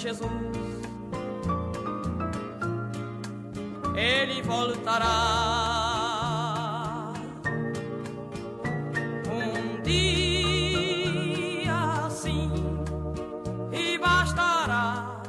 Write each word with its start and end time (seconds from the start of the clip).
Jesus. 0.00 0.30
Ele 3.94 4.40
voltará 4.42 5.12
um 9.30 9.82
dia 9.82 11.74
assim 12.06 12.50
e 13.70 13.98
bastará. 13.98 15.22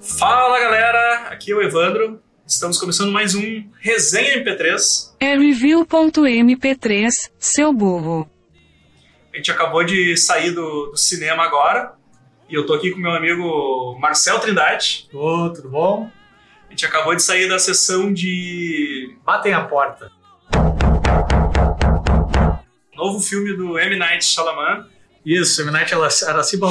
Fala 0.00 0.58
galera, 0.58 1.28
aqui 1.30 1.52
é 1.52 1.54
o 1.54 1.62
Evandro. 1.62 2.20
Estamos 2.44 2.78
começando 2.78 3.12
mais 3.12 3.36
um 3.36 3.64
Resenha 3.78 4.42
MP3. 4.44 5.12
É 5.20 5.36
review.mp3, 5.36 7.30
seu 7.38 7.72
burro. 7.72 8.28
A 9.32 9.36
gente 9.36 9.52
acabou 9.52 9.84
de 9.84 10.16
sair 10.16 10.50
do, 10.50 10.86
do 10.86 10.96
cinema 10.96 11.44
agora 11.44 11.96
e 12.48 12.54
eu 12.54 12.64
tô 12.64 12.74
aqui 12.74 12.90
com 12.90 12.98
meu 12.98 13.12
amigo 13.12 13.98
Marcel 13.98 14.38
Trindade. 14.38 15.08
Ô, 15.12 15.50
tudo 15.50 15.68
bom? 15.68 16.10
A 16.66 16.70
gente 16.70 16.86
acabou 16.86 17.14
de 17.14 17.22
sair 17.22 17.48
da 17.48 17.58
sessão 17.58 18.12
de 18.12 19.16
Batem 19.24 19.52
a 19.52 19.64
porta. 19.64 20.10
novo 22.94 23.20
filme 23.20 23.52
do 23.54 23.78
M. 23.78 23.96
Night 23.96 24.24
Shyamalan. 24.24 24.86
Isso, 25.24 25.60
M. 25.62 25.70
Night 25.70 25.92
Araciba. 25.94 26.68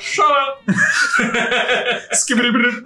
Shyamalan. 0.00 0.56
Shyamalan. 2.12 2.82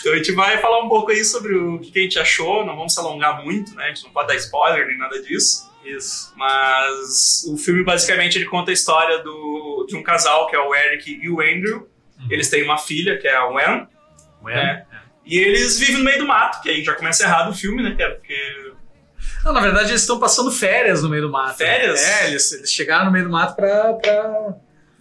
Então 0.00 0.12
a 0.12 0.16
gente 0.16 0.32
vai 0.32 0.58
falar 0.58 0.82
um 0.82 0.88
pouco 0.88 1.10
aí 1.10 1.24
sobre 1.24 1.56
o 1.56 1.78
que 1.78 1.98
a 1.98 2.02
gente 2.02 2.18
achou, 2.18 2.64
não 2.64 2.76
vamos 2.76 2.92
se 2.92 3.00
alongar 3.00 3.42
muito, 3.42 3.74
né? 3.74 3.84
A 3.84 3.88
gente 3.88 4.04
não 4.04 4.10
pode 4.10 4.28
dar 4.28 4.36
spoiler 4.36 4.86
nem 4.86 4.98
nada 4.98 5.20
disso. 5.22 5.72
Isso. 5.84 6.32
Mas 6.36 7.44
o 7.48 7.56
filme 7.56 7.82
basicamente 7.84 8.36
ele 8.38 8.46
conta 8.46 8.70
a 8.70 8.74
história 8.74 9.18
do, 9.22 9.84
de 9.88 9.96
um 9.96 10.02
casal 10.02 10.46
que 10.48 10.56
é 10.56 10.58
o 10.58 10.74
Eric 10.74 11.20
e 11.22 11.28
o 11.28 11.40
Andrew. 11.40 11.88
Eles 12.30 12.48
têm 12.48 12.62
uma 12.62 12.78
filha 12.78 13.18
que 13.18 13.26
é 13.28 13.34
a 13.36 13.46
Wen. 13.46 13.86
É. 14.48 14.84
E 15.26 15.38
eles 15.38 15.78
vivem 15.78 15.98
no 15.98 16.04
meio 16.04 16.18
do 16.18 16.26
mato, 16.26 16.60
que 16.62 16.68
aí 16.70 16.84
já 16.84 16.94
começa 16.94 17.24
errado 17.24 17.50
o 17.50 17.54
filme, 17.54 17.82
né? 17.82 17.94
Que 17.94 18.02
é 18.02 18.10
porque. 18.10 18.74
Não, 19.44 19.52
na 19.52 19.60
verdade 19.60 19.90
eles 19.90 20.00
estão 20.02 20.18
passando 20.18 20.50
férias 20.50 21.02
no 21.02 21.08
meio 21.08 21.22
do 21.22 21.30
mato. 21.30 21.56
Férias? 21.58 22.02
É, 22.02 22.28
eles, 22.28 22.52
eles 22.52 22.72
chegaram 22.72 23.06
no 23.06 23.10
meio 23.12 23.24
do 23.24 23.30
mato 23.30 23.54
pra, 23.56 23.94
pra, 23.94 24.22
pra 24.22 24.54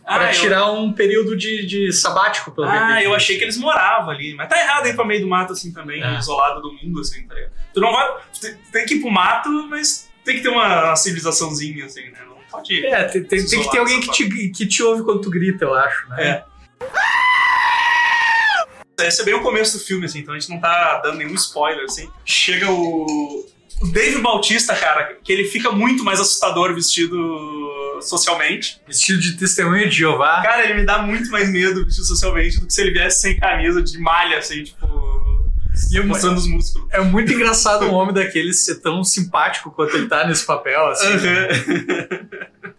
Ah, 0.06 0.34
eu- 0.34 0.40
tirar 0.40 0.72
um 0.72 0.92
período 0.94 1.36
de, 1.36 1.66
de 1.66 1.92
sabático, 1.94 2.52
pelo 2.52 2.68
Ah, 2.68 2.88
repente. 2.90 3.06
eu 3.06 3.14
achei 3.16 3.38
que 3.38 3.44
eles 3.44 3.58
moravam 3.58 4.10
ali. 4.12 4.34
Mas 4.34 4.48
tá 4.50 4.58
errado 4.60 4.88
ir 4.88 4.96
pra 4.96 5.06
meio 5.06 5.22
do 5.22 5.28
mato 5.28 5.54
assim 5.54 5.72
também, 5.74 6.02
É. 6.04 6.18
isolado 6.20 6.62
do 6.62 6.74
mundo, 6.74 7.00
assim, 7.02 7.26
tá 7.28 7.36
ligado? 7.36 7.52
Tu 7.74 7.80
não 7.82 7.92
vai. 7.92 8.16
tem 8.72 8.86
que 8.86 8.96
ir 8.96 9.02
pro 9.02 9.12
mato, 9.12 9.50
mas 9.70 10.10
tem 10.24 10.36
que 10.38 10.42
ter 10.44 10.50
uma, 10.50 10.96
civilizaçãozinha, 10.96 11.86
assim, 11.86 12.10
né? 12.10 12.20
Não 12.28 12.38
pode 12.50 12.74
ir. 12.74 12.86
É, 12.86 13.04
tem, 13.06 13.24
tem- 13.24 13.46
tem 13.46 13.62
que 13.64 13.72
ter 13.72 13.78
alguém 13.80 14.00
que 14.00 14.12
te, 14.12 14.50
que 14.50 14.66
te 14.68 14.84
ouve 14.84 15.04
quando 15.04 15.22
tu 15.22 15.30
grita, 15.30 15.66
eu 15.66 15.74
acho, 15.74 16.08
né? 16.10 16.44
É. 19.00 19.08
Esse 19.08 19.22
é 19.22 19.26
bem 19.26 19.34
o 19.34 19.42
começo 19.42 19.78
do 19.78 19.84
filme, 19.84 20.06
assim, 20.06 20.20
então 20.20 20.34
a 20.34 20.40
gente 20.40 20.50
não 20.50 20.60
tá 20.60 21.00
dando 21.04 21.18
nenhum 21.18 21.34
spoiler, 21.34 21.86
assim. 21.86 22.10
Chega 22.26 22.70
o. 22.72 23.52
O 23.82 23.88
Dave 23.92 24.20
Bautista, 24.22 24.74
cara, 24.76 25.18
que 25.22 25.34
ele 25.34 25.46
fica 25.46 25.70
muito 25.72 26.04
mais 26.06 26.20
assustador 26.20 26.74
vestido 26.74 27.18
socialmente. 28.02 28.80
Vestido 28.88 29.20
de 29.20 29.34
testemunho 29.36 29.90
de 29.90 29.96
Jeová. 29.98 30.42
Cara, 30.42 30.64
ele 30.64 30.76
me 30.76 30.86
dá 30.86 31.00
muito 31.02 31.30
mais 31.32 31.50
medo 31.52 31.84
vestido 31.84 32.06
socialmente 32.06 32.60
do 32.62 32.68
que 32.68 32.72
se 32.74 32.80
ele 32.82 32.92
viesse 32.92 33.20
sem 33.22 33.36
camisa 33.38 33.82
de 33.82 33.98
malha, 33.98 34.38
assim, 34.38 34.64
tipo. 34.64 34.86
E 35.92 35.98
eu- 35.98 36.06
mostrando 36.06 36.38
os 36.38 36.48
músculos. 36.48 36.88
É 36.92 37.00
muito 37.02 37.32
engraçado 37.34 37.86
um 37.86 37.94
homem 37.94 38.14
daqueles 38.14 38.64
ser 38.64 38.76
tão 38.82 39.04
simpático 39.04 39.72
quanto 39.72 39.96
ele 39.98 40.08
tá 40.08 40.26
nesse 40.28 40.46
papel, 40.46 40.86
assim. 40.88 41.08
Uhum. 41.08 42.74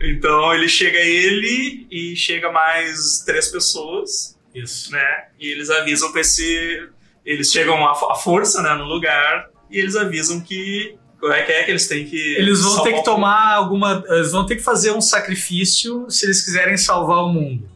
então 0.00 0.54
ele 0.54 0.68
chega 0.68 0.98
ele 0.98 1.86
e 1.90 2.14
chega 2.16 2.50
mais 2.52 3.22
três 3.24 3.48
pessoas. 3.48 4.36
Isso. 4.54 4.90
né? 4.92 5.26
E 5.38 5.46
eles 5.52 5.70
avisam 5.70 6.10
pra 6.12 6.20
esse. 6.20 6.88
Eles 7.24 7.52
chegam 7.52 7.86
à 7.86 7.94
fo- 7.94 8.06
à 8.10 8.14
força, 8.14 8.62
né, 8.62 8.74
no 8.74 8.84
lugar, 8.84 9.50
e 9.70 9.78
eles 9.78 9.94
avisam 9.96 10.40
que. 10.40 10.96
Como 11.20 11.32
é 11.32 11.42
que 11.42 11.50
é 11.52 11.64
que 11.64 11.70
eles 11.70 11.86
têm 11.86 12.06
que. 12.06 12.16
Eles 12.36 12.60
vão 12.62 12.82
ter 12.82 12.92
que 12.94 13.04
tomar 13.04 13.54
alguma. 13.54 14.02
Eles 14.08 14.32
vão 14.32 14.46
ter 14.46 14.56
que 14.56 14.62
fazer 14.62 14.92
um 14.92 15.00
sacrifício 15.00 16.06
se 16.08 16.24
eles 16.26 16.42
quiserem 16.44 16.76
salvar 16.76 17.18
o 17.24 17.28
mundo. 17.28 17.68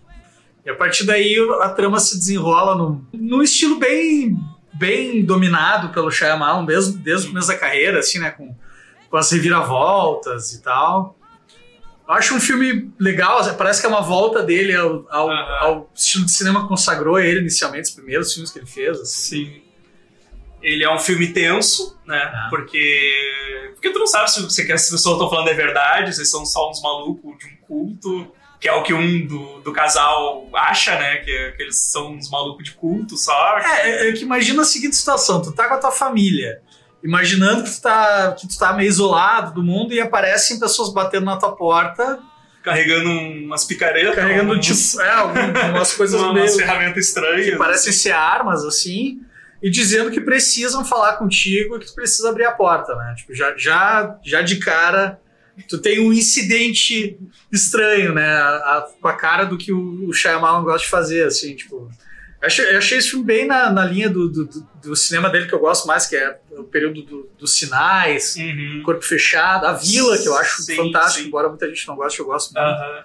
E 0.64 0.70
a 0.70 0.74
partir 0.74 1.04
daí 1.04 1.36
a 1.60 1.68
trama 1.70 1.98
se 1.98 2.16
desenrola 2.16 2.76
num, 2.76 3.04
num 3.12 3.42
estilo 3.42 3.78
bem, 3.78 4.36
bem 4.74 5.24
dominado 5.24 5.88
pelo 5.90 6.10
Shyamalan, 6.10 6.64
mesmo 6.64 6.98
desde 6.98 7.26
o 7.26 7.30
começo 7.30 7.48
da 7.48 7.58
carreira, 7.58 7.98
assim, 7.98 8.18
né? 8.18 8.30
Com, 8.30 8.54
com 9.10 9.16
as 9.16 9.30
reviravoltas 9.30 10.52
e 10.52 10.62
tal. 10.62 11.18
Eu 12.06 12.14
acho 12.14 12.34
um 12.34 12.40
filme 12.40 12.92
legal, 12.98 13.38
assim, 13.38 13.54
parece 13.54 13.80
que 13.80 13.86
é 13.86 13.88
uma 13.88 14.00
volta 14.02 14.42
dele 14.42 14.74
ao, 14.74 15.06
ao, 15.10 15.30
Aham. 15.30 15.58
ao 15.60 15.90
estilo 15.94 16.24
de 16.24 16.32
cinema 16.32 16.62
que 16.62 16.68
consagrou 16.68 17.18
ele 17.18 17.40
inicialmente, 17.40 17.88
os 17.88 17.94
primeiros 17.94 18.32
filmes 18.32 18.50
que 18.50 18.58
ele 18.58 18.66
fez. 18.66 19.00
Assim. 19.00 19.44
Sim. 19.46 19.62
Ele 20.62 20.84
é 20.84 20.94
um 20.94 20.98
filme 20.98 21.32
tenso, 21.32 21.98
né? 22.06 22.22
Ah. 22.22 22.46
Porque. 22.50 23.72
Porque 23.74 23.90
tu 23.90 23.98
não 23.98 24.06
sabe 24.06 24.30
se, 24.30 24.48
se 24.48 24.64
que 24.64 24.70
as 24.70 24.88
pessoas 24.88 25.16
estão 25.16 25.28
falando 25.28 25.48
é 25.48 25.54
verdade, 25.54 26.14
se 26.14 26.24
são 26.24 26.46
só 26.46 26.70
uns 26.70 26.80
malucos 26.80 27.36
de 27.38 27.46
um 27.46 27.56
culto, 27.66 28.32
que 28.62 28.68
é 28.68 28.72
o 28.72 28.84
que 28.84 28.94
um 28.94 29.26
do, 29.26 29.60
do 29.60 29.72
casal 29.72 30.48
acha, 30.54 30.96
né? 30.96 31.16
Que, 31.16 31.52
que 31.56 31.62
eles 31.64 31.76
são 31.76 32.12
uns 32.12 32.30
malucos 32.30 32.62
de 32.62 32.70
culto 32.70 33.16
só. 33.16 33.58
É, 33.58 34.08
é 34.08 34.12
que 34.12 34.22
imagina 34.22 34.62
a 34.62 34.64
seguinte 34.64 34.94
situação: 34.94 35.42
tu 35.42 35.50
tá 35.50 35.66
com 35.66 35.74
a 35.74 35.78
tua 35.78 35.90
família, 35.90 36.62
imaginando 37.02 37.64
que 37.64 37.72
tu 37.72 37.82
tá, 37.82 38.36
que 38.38 38.46
tu 38.46 38.56
tá 38.56 38.72
meio 38.72 38.88
isolado 38.88 39.52
do 39.52 39.64
mundo 39.64 39.92
e 39.92 40.00
aparecem 40.00 40.60
pessoas 40.60 40.94
batendo 40.94 41.26
na 41.26 41.36
tua 41.36 41.56
porta, 41.56 42.20
Carregando 42.62 43.10
umas 43.10 43.64
picaretas, 43.64 44.14
carregando 44.14 44.56
uns, 44.56 44.64
tipo, 44.64 45.02
é, 45.02 45.10
algumas 45.10 45.92
coisas 45.98 46.20
umas 46.20 46.32
meio 46.32 46.48
ferramentas 46.48 47.08
estranhas. 47.08 47.44
que 47.44 47.56
parecem 47.56 47.92
ser 47.92 48.12
armas 48.12 48.64
assim. 48.64 49.20
E 49.60 49.68
dizendo 49.68 50.10
que 50.12 50.20
precisam 50.20 50.84
falar 50.84 51.14
contigo 51.14 51.76
e 51.76 51.80
que 51.80 51.86
tu 51.86 51.94
precisa 51.94 52.28
abrir 52.28 52.44
a 52.44 52.52
porta, 52.52 52.94
né? 52.94 53.14
Tipo, 53.16 53.34
já, 53.34 53.56
já, 53.56 54.16
já 54.22 54.42
de 54.42 54.56
cara, 54.56 55.20
tu 55.68 55.78
tem 55.78 56.00
um 56.00 56.12
incidente 56.12 57.18
estranho, 57.50 58.12
né? 58.14 58.26
A- 58.26 58.56
a- 58.78 58.88
com 59.00 59.08
a 59.08 59.12
cara 59.16 59.44
do 59.44 59.56
que 59.58 59.72
o, 59.72 60.08
o 60.08 60.12
Shyamalan 60.12 60.62
gosta 60.64 60.84
de 60.84 60.90
fazer, 60.90 61.24
assim, 61.26 61.54
tipo... 61.56 61.90
Eu 62.40 62.46
achei, 62.46 62.64
eu 62.74 62.78
achei 62.78 62.98
esse 62.98 63.10
filme 63.10 63.24
bem 63.24 63.46
na, 63.46 63.70
na 63.70 63.84
linha 63.84 64.10
do, 64.10 64.28
do, 64.28 64.44
do- 64.82 64.96
cinema 64.96 65.30
dele 65.30 65.46
que 65.46 65.54
eu 65.54 65.60
gosto 65.60 65.86
mais, 65.86 66.06
que 66.08 66.16
é 66.16 66.40
o 66.58 66.64
período 66.64 67.02
do- 67.02 67.30
dos 67.38 67.52
sinais, 67.56 68.34
Uhum. 68.36 68.82
Corpo 68.84 69.04
Fechado, 69.04 69.64
A 69.66 69.74
Vila, 69.74 70.18
que 70.18 70.26
eu 70.26 70.36
acho 70.36 70.60
Sim, 70.62 70.74
fantástico, 70.74 71.20
sim. 71.22 71.28
embora 71.28 71.48
muita 71.48 71.68
gente 71.68 71.86
não 71.86 71.94
goste, 71.94 72.18
eu 72.18 72.26
gosto 72.26 72.52
muito. 72.52 72.66
Aham. 72.66 73.04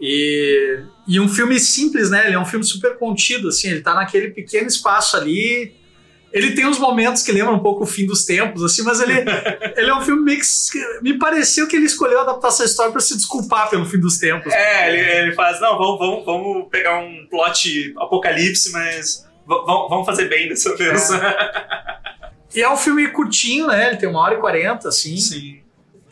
E, 0.00 0.80
e 1.06 1.20
um 1.20 1.28
filme 1.28 1.60
simples, 1.60 2.10
né? 2.10 2.26
Ele 2.26 2.34
é 2.34 2.38
um 2.38 2.46
filme 2.46 2.64
super 2.64 2.96
contido, 2.98 3.48
assim, 3.48 3.68
ele 3.70 3.82
tá 3.82 3.94
naquele 3.94 4.30
pequeno 4.30 4.66
espaço 4.66 5.16
ali. 5.16 5.74
Ele 6.32 6.52
tem 6.52 6.66
uns 6.66 6.78
momentos 6.78 7.22
que 7.22 7.30
lembram 7.30 7.54
um 7.54 7.58
pouco 7.58 7.84
o 7.84 7.86
fim 7.86 8.06
dos 8.06 8.24
tempos, 8.24 8.64
assim, 8.64 8.82
mas 8.82 9.00
ele, 9.00 9.12
ele 9.76 9.90
é 9.90 9.94
um 9.94 10.00
filme 10.00 10.22
meio 10.22 10.38
que. 10.38 11.02
Me 11.02 11.18
pareceu 11.18 11.68
que 11.68 11.76
ele 11.76 11.84
escolheu 11.84 12.20
adaptar 12.20 12.48
essa 12.48 12.64
história 12.64 12.90
pra 12.90 13.00
se 13.00 13.14
desculpar 13.16 13.68
pelo 13.68 13.84
fim 13.84 14.00
dos 14.00 14.18
tempos. 14.18 14.52
É, 14.52 14.88
ele, 14.88 15.10
ele 15.10 15.32
faz, 15.32 15.60
não, 15.60 15.76
vamos, 15.76 15.98
vamos, 15.98 16.24
vamos 16.24 16.68
pegar 16.70 16.98
um 17.00 17.26
plot 17.30 17.94
apocalipse, 17.98 18.72
mas 18.72 19.28
vamos 19.46 19.90
vamos 19.90 20.06
fazer 20.06 20.28
bem 20.28 20.48
dessa 20.48 20.74
vez. 20.76 21.10
E 22.54 22.60
é 22.60 22.70
um 22.70 22.76
filme 22.76 23.08
curtinho, 23.08 23.66
né? 23.66 23.88
Ele 23.88 23.96
tem 23.96 24.08
uma 24.08 24.20
hora 24.20 24.34
e 24.34 24.38
quarenta, 24.38 24.88
assim. 24.88 25.16
Sim. 25.16 25.60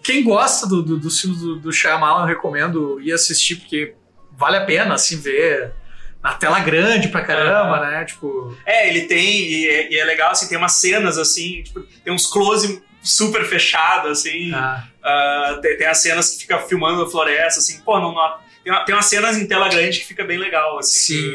Quem 0.03 0.25
gosta 0.25 0.67
do, 0.67 0.83
do, 0.83 0.99
dos 0.99 1.21
filmes 1.21 1.41
do, 1.41 1.57
do 1.57 1.73
Shyamalan, 1.73 2.23
eu 2.23 2.27
recomendo 2.27 2.99
ir 3.01 3.13
assistir, 3.13 3.57
porque 3.57 3.95
vale 4.39 4.57
a 4.57 4.65
pena, 4.65 4.95
assim, 4.95 5.21
ver 5.21 5.75
na 6.23 6.35
tela 6.35 6.61
grande 6.61 7.09
pra 7.09 7.23
caramba, 7.25 7.81
né? 7.87 8.05
Tipo. 8.05 8.57
É, 8.67 8.89
ele 8.89 9.03
tem, 9.03 9.41
e 9.51 9.69
é, 9.69 9.93
e 9.93 9.99
é 9.99 10.05
legal, 10.05 10.31
assim, 10.31 10.49
tem 10.49 10.59
umas 10.59 10.73
cenas, 10.73 11.17
assim, 11.19 11.63
tipo, 11.63 11.81
tem 12.05 12.13
uns 12.13 12.27
close 12.27 12.83
super 13.03 13.45
fechados, 13.47 14.11
assim, 14.19 14.53
ah, 14.53 14.85
ah, 15.03 15.59
tem, 15.63 15.77
tem 15.79 15.87
as 15.87 16.03
cenas 16.03 16.31
que 16.35 16.41
fica 16.43 16.59
filmando 16.59 17.03
a 17.03 17.11
floresta, 17.11 17.59
assim, 17.61 17.81
pô, 17.81 17.99
não, 17.99 18.13
não- 18.15 18.39
tem, 18.63 18.71
uma- 18.73 18.85
tem 18.85 18.95
umas 18.95 19.07
cenas 19.07 19.39
em 19.39 19.47
tela 19.47 19.69
grande 19.71 20.01
que 20.01 20.07
fica 20.07 20.23
bem 20.25 20.37
legal, 20.37 20.79
assim, 20.79 21.15
Sim. 21.15 21.23
de, 21.23 21.31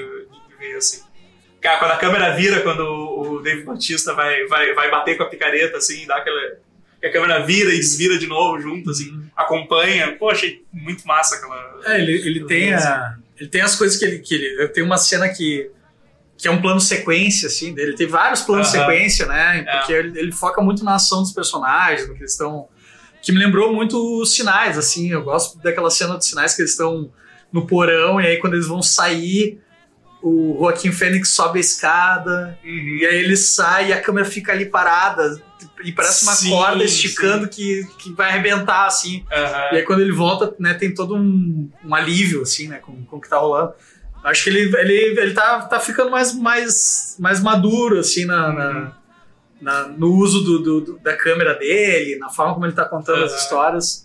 de 0.50 0.56
ver, 0.60 0.76
assim. 0.78 1.02
Cara, 1.60 1.80
quando 1.80 1.92
a 1.92 1.98
câmera 1.98 2.36
vira, 2.36 2.62
quando 2.62 2.82
o 2.82 3.16
o 3.36 3.42
Dave 3.42 3.64
Bautista 3.64 4.14
vai, 4.14 4.46
vai, 4.46 4.74
vai 4.74 4.92
bater 4.92 5.18
com 5.18 5.24
a 5.24 5.26
picareta, 5.26 5.78
assim, 5.78 6.06
dá 6.06 6.18
aquela... 6.18 6.40
que 7.02 7.08
a 7.08 7.12
câmera 7.12 7.40
vira 7.44 7.74
e 7.74 7.78
desvira 7.78 8.18
de 8.20 8.28
novo 8.28 8.60
junto, 8.62 8.92
assim, 8.92 9.28
acompanha. 9.36 10.16
Pô, 10.16 10.30
achei 10.30 10.64
muito 10.72 11.06
massa 11.08 11.36
aquela... 11.36 11.80
É, 11.86 12.00
ele, 12.00 12.12
ele 12.14 12.46
tem 12.46 12.74
a, 12.74 13.16
ele 13.40 13.50
tem 13.50 13.62
as 13.62 13.76
coisas 13.76 13.98
que 13.98 14.06
ele, 14.06 14.20
que 14.20 14.34
ele. 14.36 14.68
Tem 14.70 14.84
uma 14.84 14.98
cena 14.98 15.28
que. 15.30 15.70
Que 16.38 16.50
é 16.50 16.52
um 16.52 16.62
plano 16.62 16.82
sequência, 16.82 17.48
assim, 17.48 17.74
dele. 17.74 17.96
Tem 17.96 18.08
vários 18.08 18.42
planos 18.42 18.68
sequência, 18.68 19.26
né? 19.26 19.64
É. 19.66 19.78
Porque 19.78 19.94
ele, 19.94 20.20
ele 20.20 20.32
foca 20.34 20.62
muito 20.62 20.84
na 20.84 20.96
ação 20.96 21.22
dos 21.22 21.32
personagens, 21.32 22.08
no 22.10 22.14
que 22.14 22.20
eles 22.22 22.32
estão. 22.34 22.68
Que 23.22 23.32
me 23.32 23.40
lembrou 23.40 23.74
muito 23.74 24.22
os 24.22 24.36
sinais, 24.36 24.78
assim. 24.78 25.10
Eu 25.10 25.24
gosto 25.24 25.58
daquela 25.60 25.90
cena 25.90 26.16
dos 26.18 26.28
sinais 26.28 26.54
que 26.54 26.62
eles 26.62 26.72
estão 26.72 27.10
no 27.54 27.66
porão, 27.66 28.20
e 28.20 28.28
aí 28.28 28.38
quando 28.38 28.54
eles 28.56 28.68
vão 28.68 28.82
sair, 28.84 29.62
o 30.22 30.58
Joaquim 30.60 30.92
Fênix 30.92 31.30
sobe 31.30 31.58
a 31.58 31.62
escada, 31.62 32.60
Uhum. 32.64 32.98
e 33.00 33.06
aí 33.06 33.16
ele 33.24 33.38
sai 33.38 33.90
e 33.90 33.94
a 33.94 34.02
câmera 34.02 34.26
fica 34.28 34.52
ali 34.52 34.66
parada. 34.66 35.42
E 35.86 35.92
parece 35.92 36.24
uma 36.24 36.34
Sim, 36.34 36.50
corda 36.50 36.84
esticando 36.84 37.48
que, 37.48 37.88
que 38.00 38.12
vai 38.14 38.30
arrebentar, 38.30 38.88
assim. 38.88 39.24
Aham. 39.32 39.70
E 39.74 39.78
aí 39.78 39.84
quando 39.84 40.02
ele 40.02 40.12
volta, 40.12 40.54
né, 40.60 40.74
tem 40.74 40.94
todo 40.94 41.16
um, 41.16 41.70
um 41.84 41.96
alívio, 41.96 42.42
assim, 42.42 42.68
né, 42.68 42.78
com, 42.80 43.04
com 43.06 43.18
o 43.18 43.22
que 43.22 43.30
tá 43.30 43.38
rolando. 43.38 43.74
Acho 44.24 44.44
que 44.44 44.50
ele, 44.50 44.76
ele, 44.78 45.20
ele 45.22 45.34
tá, 45.34 45.62
tá 45.62 45.80
ficando 45.80 46.10
mais, 46.10 46.34
mais, 46.34 47.16
mais 47.20 47.40
maduro, 47.42 48.00
assim, 48.00 48.26
na, 48.26 48.52
na- 48.52 48.70
Uhum. 48.72 48.92
na- 49.62 49.88
no 49.90 50.14
uso 50.16 50.42
do, 50.44 50.60
do- 50.60 50.82
do- 50.82 51.00
da 51.00 51.16
câmera 51.16 51.54
dele, 51.54 52.18
na 52.18 52.30
forma 52.30 52.54
como 52.56 52.66
ele 52.66 52.74
tá 52.74 52.86
contando 52.86 53.24
as 53.24 53.32
Aham. 53.32 53.40
histórias. 53.42 54.05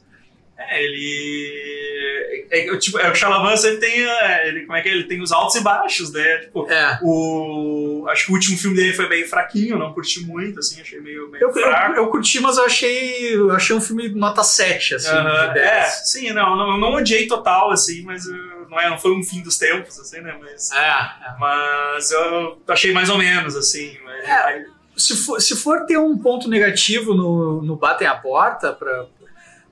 É, 0.68 0.84
ele. 0.84 2.46
É, 2.50 2.68
é, 2.68 2.76
tipo, 2.78 2.98
é, 2.98 3.10
o 3.10 3.14
Shalavan 3.14 3.56
sempre 3.56 3.78
tem. 3.78 4.04
é, 4.04 4.48
Ele, 4.48 4.66
como 4.66 4.76
é 4.76 4.82
que 4.82 4.88
é? 4.88 4.92
Ele 4.92 5.04
tem 5.04 5.22
os 5.22 5.32
altos 5.32 5.56
e 5.56 5.60
baixos, 5.62 6.12
né? 6.12 6.38
Tipo, 6.38 6.70
É. 6.70 6.98
o. 7.02 8.04
Acho 8.08 8.26
que 8.26 8.30
o 8.32 8.34
último 8.34 8.58
filme 8.58 8.76
dele 8.76 8.92
foi 8.92 9.08
bem 9.08 9.24
fraquinho, 9.26 9.78
não 9.78 9.92
curti 9.92 10.20
muito, 10.20 10.58
assim, 10.58 10.80
achei 10.80 11.00
meio, 11.00 11.30
meio 11.30 11.42
Eu, 11.44 11.48
eu, 11.48 11.54
fraco. 11.54 11.94
eu 11.96 12.06
curti, 12.08 12.40
mas 12.40 12.56
eu 12.56 12.64
achei, 12.64 13.34
eu 13.36 13.50
achei 13.52 13.74
um 13.76 13.80
filme 13.80 14.08
nota 14.08 14.42
7, 14.42 14.94
assim, 14.96 15.08
de 15.10 15.54
10. 15.54 15.56
É, 15.66 15.84
sim, 15.84 16.32
não, 16.32 16.56
não, 16.56 16.78
não 16.78 16.94
odiei 16.94 17.26
total, 17.26 17.70
assim, 17.70 18.02
mas 18.02 18.24
uh, 18.26 18.34
não, 18.68 18.80
é, 18.80 18.90
não 18.90 18.98
foi 18.98 19.12
um 19.12 19.22
fim 19.22 19.42
dos 19.42 19.56
tempos, 19.58 19.98
assim, 20.00 20.20
né? 20.20 20.34
Mas, 20.40 20.70
É, 20.72 20.76
é. 20.78 21.38
mas 21.38 22.10
eu 22.10 22.60
achei 22.68 22.92
mais 22.92 23.08
ou 23.08 23.18
menos, 23.18 23.54
assim. 23.56 23.96
Mas, 24.04 24.24
É. 24.24 24.32
aí- 24.32 24.66
se 24.96 25.16
for, 25.16 25.40
se 25.40 25.56
for 25.56 25.86
ter 25.86 25.96
um 25.98 26.18
ponto 26.18 26.48
negativo 26.48 27.14
no, 27.14 27.62
no 27.62 27.76
Batem 27.76 28.06
a 28.06 28.14
Porta, 28.14 28.72
pra, 28.72 29.06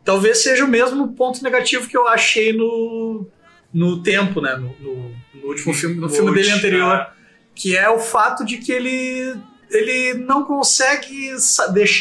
talvez 0.08 0.38
seja 0.38 0.64
o 0.64 0.68
mesmo 0.68 1.08
ponto 1.12 1.42
negativo 1.44 1.86
que 1.86 1.94
eu 1.94 2.08
achei 2.08 2.50
no, 2.50 3.26
no 3.74 4.02
Tempo, 4.02 4.40
né? 4.40 4.56
No, 4.56 4.74
no- 4.80 5.14
no 5.34 5.48
último 5.48 5.74
filme, 5.74 5.96
no 5.96 6.08
filme 6.08 6.32
dele 6.32 6.50
anterior. 6.50 6.94
é. 6.96 7.10
Que 7.54 7.76
é 7.76 7.90
o 7.90 7.98
fato 7.98 8.42
de 8.42 8.56
que 8.56 8.72
ele, 8.72 9.36
ele 9.70 10.14
não 10.14 10.44
consegue 10.44 11.34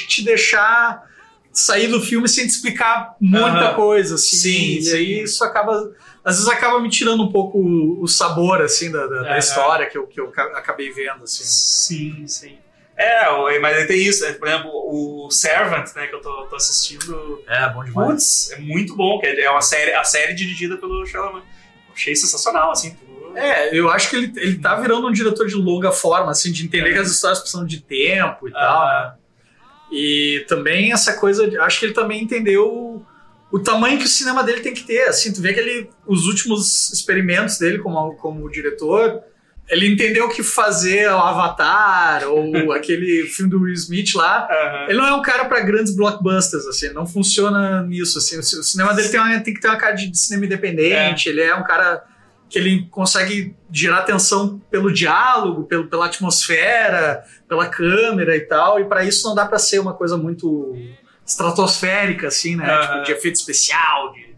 te 0.08 0.24
deixar 0.24 1.04
sair 1.52 1.88
do 1.88 2.00
filme 2.00 2.30
sem 2.30 2.46
te 2.48 2.52
explicar 2.52 3.14
muita 3.20 3.48
Aham. 3.72 3.74
coisa, 3.76 4.16
assim. 4.16 4.38
Sim, 4.38 4.78
e 4.78 4.82
sim. 4.84 4.96
aí 4.96 5.24
isso 5.24 5.44
acaba. 5.44 5.92
Às 6.24 6.36
vezes 6.38 6.50
acaba 6.50 6.80
me 6.80 6.90
tirando 6.90 7.24
um 7.24 7.32
pouco 7.32 7.58
o, 7.60 8.02
o 8.02 8.08
sabor, 8.08 8.62
assim, 8.62 8.90
da, 8.90 9.06
da- 9.06 9.22
da 9.24 9.30
Aham. 9.32 9.38
história 9.38 9.86
que 9.90 9.98
eu, 9.98 10.08
que 10.08 10.22
eu 10.22 10.28
ca- 10.32 10.58
acabei 10.58 10.92
vendo, 10.92 11.24
assim. 11.26 11.44
Sim, 11.44 12.26
sim. 12.28 12.58
É, 12.98 13.60
mas 13.60 13.86
tem 13.88 14.00
isso, 14.02 14.24
né? 14.26 14.34
por 14.34 14.48
exemplo, 14.48 14.72
o 14.74 15.30
Servant, 15.30 15.88
né, 15.96 16.08
que 16.08 16.16
eu 16.16 16.20
tô, 16.22 16.48
tô 16.48 16.56
assistindo. 16.56 17.44
É, 17.48 17.70
bom 17.70 17.84
Putz, 17.94 18.52
é 18.52 18.60
muito 18.60 18.96
bom, 18.96 19.20
que 19.20 19.28
é 19.28 19.50
uma 19.52 19.62
série, 19.62 19.94
a 19.94 20.04
série 20.04 20.34
dirigida 20.34 20.78
pelo 20.78 21.06
Shalavan. 21.06 21.42
Achei 21.94 22.16
sensacional, 22.16 22.72
assim. 22.72 22.96
tudo- 22.96 23.38
É, 23.38 23.70
eu 23.78 23.88
acho 23.92 24.10
que 24.10 24.16
ele, 24.16 24.34
ele 24.38 24.58
tá 24.58 24.74
virando 24.76 25.08
um 25.08 25.12
diretor 25.12 25.46
de 25.48 25.54
longa 25.56 25.92
forma, 25.92 26.32
assim, 26.32 26.52
de 26.52 26.66
entender 26.66 26.90
É. 26.90 26.94
que 26.94 27.00
as 27.00 27.12
histórias 27.12 27.40
precisam 27.40 27.66
de 27.66 27.82
tempo 27.82 28.48
e 28.48 28.52
tal, 28.52 28.82
Ah. 28.82 29.16
né? 29.16 29.20
E 29.92 30.44
também 30.48 30.92
essa 30.92 31.14
coisa, 31.14 31.48
de, 31.48 31.58
acho 31.60 31.80
que 31.80 31.86
ele 31.86 31.94
também 31.94 32.24
entendeu 32.24 32.68
o, 32.68 33.06
o 33.52 33.60
tamanho 33.60 33.98
que 34.00 34.06
o 34.06 34.10
cinema 34.10 34.44
dele 34.44 34.62
tem 34.62 34.74
que 34.74 34.84
ter, 34.84 35.04
assim, 35.04 35.32
tu 35.32 35.42
vê 35.42 35.54
que 35.54 35.60
ele, 35.60 35.90
os 36.06 36.26
últimos 36.26 36.92
experimentos 36.92 37.58
dele 37.60 37.78
como, 37.78 38.16
como 38.16 38.50
diretor, 38.52 39.22
ele 39.70 39.88
entendeu 39.92 40.26
o 40.26 40.30
que 40.30 40.42
fazer 40.44 41.10
o 41.10 41.18
Avatar, 41.18 42.24
ou 42.28 42.72
aquele 42.72 43.24
filme 43.28 43.52
do 43.52 43.62
Will 43.62 43.74
Smith 43.74 44.14
lá, 44.16 44.48
Aham. 44.50 44.86
ele 44.90 44.98
não 44.98 45.06
é 45.08 45.14
um 45.14 45.22
cara 45.22 45.46
pra 45.46 45.60
grandes 45.60 45.96
blockbusters, 45.96 46.66
assim, 46.68 46.90
não 46.94 47.06
funciona 47.06 47.84
nisso, 47.84 48.18
assim. 48.18 48.38
O 48.40 48.44
ci- 48.44 48.58
o 48.60 48.64
cinema 48.64 48.94
dele 48.94 49.10
tem, 49.10 49.20
uma- 49.20 49.40
tem 49.42 49.54
que 49.54 49.60
ter 49.60 49.68
uma 49.68 49.78
cara 49.78 49.94
de, 49.94 50.18
cinema 50.18 50.46
independente, 50.46 51.28
ele 51.30 51.42
é 51.42 51.54
um 51.56 51.64
cara 51.64 52.04
que 52.50 52.58
ele 52.58 52.88
consegue 52.90 53.54
gerar 53.70 53.98
atenção 54.00 54.58
pelo 54.72 54.94
diálogo, 54.94 55.66
pelo, 55.66 55.88
pela 55.90 56.06
atmosfera, 56.06 57.22
pela 57.50 57.68
câmera 57.68 58.38
e 58.38 58.42
tal, 58.42 58.80
e 58.80 58.86
pra 58.86 59.04
isso 59.04 59.28
não 59.28 59.36
dá 59.36 59.46
pra 59.46 59.60
ser 59.60 59.80
uma 59.80 59.94
coisa 59.94 60.16
muito 60.18 60.74
estratosférica, 61.26 62.28
assim, 62.28 62.56
né? 62.56 62.66
Aham. 62.70 62.82
Tipo, 62.94 63.04
de 63.04 63.12
efeito 63.12 63.36
especial, 63.36 64.14
de 64.14 64.36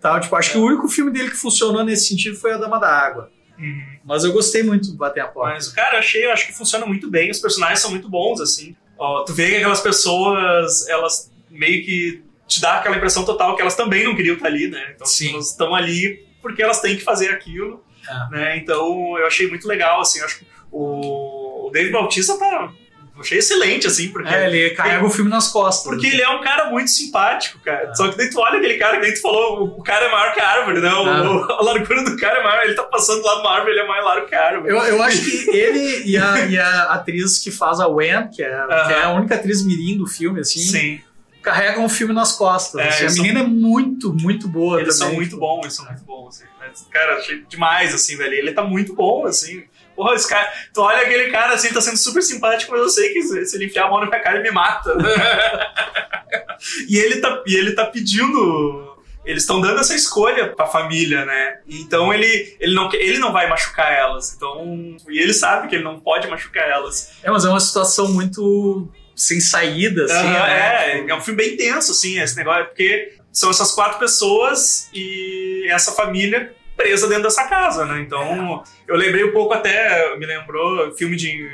tal. 0.00 0.20
Tipo, 0.20 0.34
acho 0.36 0.50
que 0.52 0.58
o 0.58 0.64
único 0.64 0.88
filme 0.88 1.10
dele 1.12 1.30
que 1.30 1.36
funcionou 1.36 1.84
nesse 1.84 2.08
sentido 2.08 2.36
foi 2.36 2.52
A 2.52 2.58
Dama 2.58 2.78
da 2.78 2.88
Água. 2.88 3.30
Uhum. 3.58 3.96
Mas 4.04 4.24
eu 4.24 4.32
gostei 4.32 4.62
muito 4.62 4.90
do 4.90 4.96
Bater 4.96 5.22
a 5.22 5.28
Porta. 5.28 5.54
Mas, 5.54 5.68
cara, 5.68 5.96
eu 5.96 5.98
achei, 6.00 6.24
eu 6.26 6.32
acho 6.32 6.46
que 6.46 6.52
funciona 6.52 6.84
muito 6.86 7.10
bem, 7.10 7.30
os 7.30 7.38
personagens 7.38 7.80
são 7.80 7.90
muito 7.90 8.08
bons, 8.08 8.40
assim. 8.40 8.74
Ó, 8.98 9.22
tu 9.24 9.32
vê 9.32 9.50
que 9.50 9.56
aquelas 9.56 9.80
pessoas, 9.80 10.88
elas 10.88 11.30
meio 11.50 11.84
que 11.84 12.22
te 12.46 12.60
dá 12.60 12.78
aquela 12.78 12.96
impressão 12.96 13.24
total 13.24 13.56
que 13.56 13.62
elas 13.62 13.74
também 13.74 14.04
não 14.04 14.14
queriam 14.14 14.34
estar 14.36 14.48
ali, 14.48 14.68
né? 14.68 14.92
Então, 14.94 15.06
Sim. 15.06 15.34
elas 15.34 15.50
estão 15.50 15.74
ali 15.74 16.26
porque 16.42 16.62
elas 16.62 16.80
têm 16.80 16.96
que 16.96 17.02
fazer 17.02 17.30
aquilo, 17.30 17.82
É. 18.08 18.30
né? 18.30 18.56
Então, 18.58 19.16
eu 19.18 19.26
achei 19.26 19.48
muito 19.48 19.66
legal, 19.66 20.00
assim, 20.00 20.20
acho 20.20 20.40
que 20.40 20.46
o, 20.70 21.66
o 21.68 21.70
David 21.70 21.92
Bautista 21.92 22.38
tá... 22.38 22.72
Achei 23.18 23.38
excelente, 23.38 23.86
assim, 23.86 24.08
porque... 24.08 24.28
É, 24.34 24.46
ele 24.46 24.70
carrega 24.70 25.04
o 25.04 25.08
filme 25.10 25.30
nas 25.30 25.48
costas. 25.48 25.84
Porque 25.84 26.06
assim. 26.06 26.16
ele 26.16 26.22
é 26.24 26.28
um 26.30 26.40
cara 26.42 26.68
muito 26.70 26.90
simpático, 26.90 27.58
cara. 27.60 27.90
É. 27.90 27.94
Só 27.94 28.08
que 28.08 28.16
daí 28.18 28.28
tu 28.28 28.40
olha 28.40 28.58
aquele 28.58 28.74
cara 28.74 29.00
que 29.00 29.12
tu 29.12 29.20
falou, 29.20 29.64
o 29.78 29.82
cara 29.84 30.06
é 30.06 30.10
maior 30.10 30.34
que 30.34 30.40
a 30.40 30.48
árvore, 30.48 30.80
né? 30.80 30.92
O- 30.92 31.06
Ah. 31.08 31.56
a 31.60 31.62
largura 31.62 32.02
do 32.04 32.16
cara 32.16 32.40
é 32.40 32.42
maior, 32.42 32.64
ele 32.64 32.74
tá 32.74 32.82
passando 32.82 33.22
lá 33.22 33.38
numa 33.38 33.52
árvore, 33.52 33.72
ele 33.72 33.80
é 33.80 33.86
mais 33.86 34.04
largo 34.04 34.26
que 34.26 34.34
a 34.34 34.44
árvore. 34.46 34.72
Eu, 34.72 34.78
eu 34.78 35.02
acho 35.02 35.22
que 35.24 35.50
ele 35.50 36.02
e 36.10 36.16
a, 36.18 36.40
e 36.46 36.58
a 36.58 36.82
atriz 36.94 37.38
que 37.38 37.50
faz 37.52 37.78
a 37.78 37.86
Wen, 37.86 38.28
que 38.34 38.42
é, 38.42 38.48
que 38.86 38.92
é 38.92 39.02
a 39.04 39.12
única 39.12 39.36
atriz 39.36 39.64
mirim 39.64 39.96
do 39.96 40.06
filme, 40.08 40.40
assim, 40.40 40.58
Sim. 40.60 41.00
carregam 41.40 41.84
o 41.84 41.88
filme 41.88 42.12
nas 42.12 42.32
costas. 42.32 42.80
É, 42.80 42.88
assim. 42.88 42.98
A 42.98 43.02
eles 43.02 43.16
menina 43.18 43.40
é 43.40 43.46
muito, 43.46 44.12
muito 44.12 44.48
boa 44.48 44.80
Eles 44.80 44.98
também. 44.98 45.10
são 45.10 45.16
muito 45.16 45.36
bons, 45.38 45.60
eles 45.62 45.74
são 45.76 45.84
muito 45.86 46.02
bons, 46.04 46.28
assim. 46.36 46.44
Mas, 46.58 46.86
Cara, 46.90 47.18
achei 47.18 47.44
demais, 47.48 47.94
assim, 47.94 48.16
velho. 48.16 48.34
Ele 48.34 48.52
tá 48.52 48.62
muito 48.64 48.94
bom, 48.94 49.24
assim. 49.26 49.62
Porra, 49.94 50.14
esse 50.14 50.28
cara. 50.28 50.50
Tu 50.72 50.80
olha 50.80 51.02
aquele 51.02 51.30
cara 51.30 51.54
assim, 51.54 51.72
tá 51.72 51.80
sendo 51.80 51.96
super 51.96 52.22
simpático, 52.22 52.72
mas 52.72 52.80
eu 52.80 52.88
sei 52.88 53.10
que 53.10 53.22
se 53.22 53.56
ele 53.56 53.66
enfiar 53.66 53.86
a 53.86 53.90
mão 53.90 54.00
na 54.00 54.06
minha 54.06 54.20
cara, 54.20 54.36
ele 54.36 54.48
me 54.48 54.54
mata. 54.54 54.96
e, 56.88 56.98
ele 56.98 57.20
tá, 57.20 57.42
e 57.46 57.54
ele 57.54 57.72
tá 57.72 57.86
pedindo. 57.86 58.92
Eles 59.24 59.42
estão 59.44 59.60
dando 59.60 59.80
essa 59.80 59.94
escolha 59.94 60.48
pra 60.48 60.66
família, 60.66 61.24
né? 61.24 61.58
Então 61.66 62.12
ele, 62.12 62.56
ele, 62.60 62.74
não, 62.74 62.92
ele 62.92 63.18
não 63.18 63.32
vai 63.32 63.48
machucar 63.48 63.90
elas. 63.92 64.34
Então. 64.34 64.96
E 65.08 65.18
ele 65.18 65.32
sabe 65.32 65.68
que 65.68 65.76
ele 65.76 65.84
não 65.84 65.98
pode 65.98 66.28
machucar 66.28 66.68
elas. 66.68 67.12
É, 67.22 67.30
mas 67.30 67.44
é 67.44 67.48
uma 67.48 67.60
situação 67.60 68.08
muito 68.12 68.88
sem 69.16 69.40
saída, 69.40 70.04
assim. 70.04 70.14
Aham, 70.14 70.46
né? 70.46 70.98
é, 70.98 71.08
é 71.08 71.14
um 71.14 71.20
filme 71.20 71.42
bem 71.42 71.56
tenso, 71.56 71.92
assim, 71.92 72.20
esse 72.20 72.36
negócio, 72.36 72.66
porque 72.66 73.16
são 73.32 73.50
essas 73.50 73.72
quatro 73.72 73.98
pessoas 73.98 74.88
e 74.92 75.66
essa 75.70 75.92
família 75.92 76.54
presa 76.76 77.06
dentro 77.08 77.24
dessa 77.24 77.44
casa, 77.48 77.84
né? 77.86 78.00
Então, 78.00 78.62
eu 78.88 78.96
lembrei 78.96 79.24
um 79.24 79.32
pouco 79.32 79.54
até, 79.54 80.16
me 80.16 80.26
lembrou 80.26 80.92
filme 80.96 81.16
de 81.16 81.48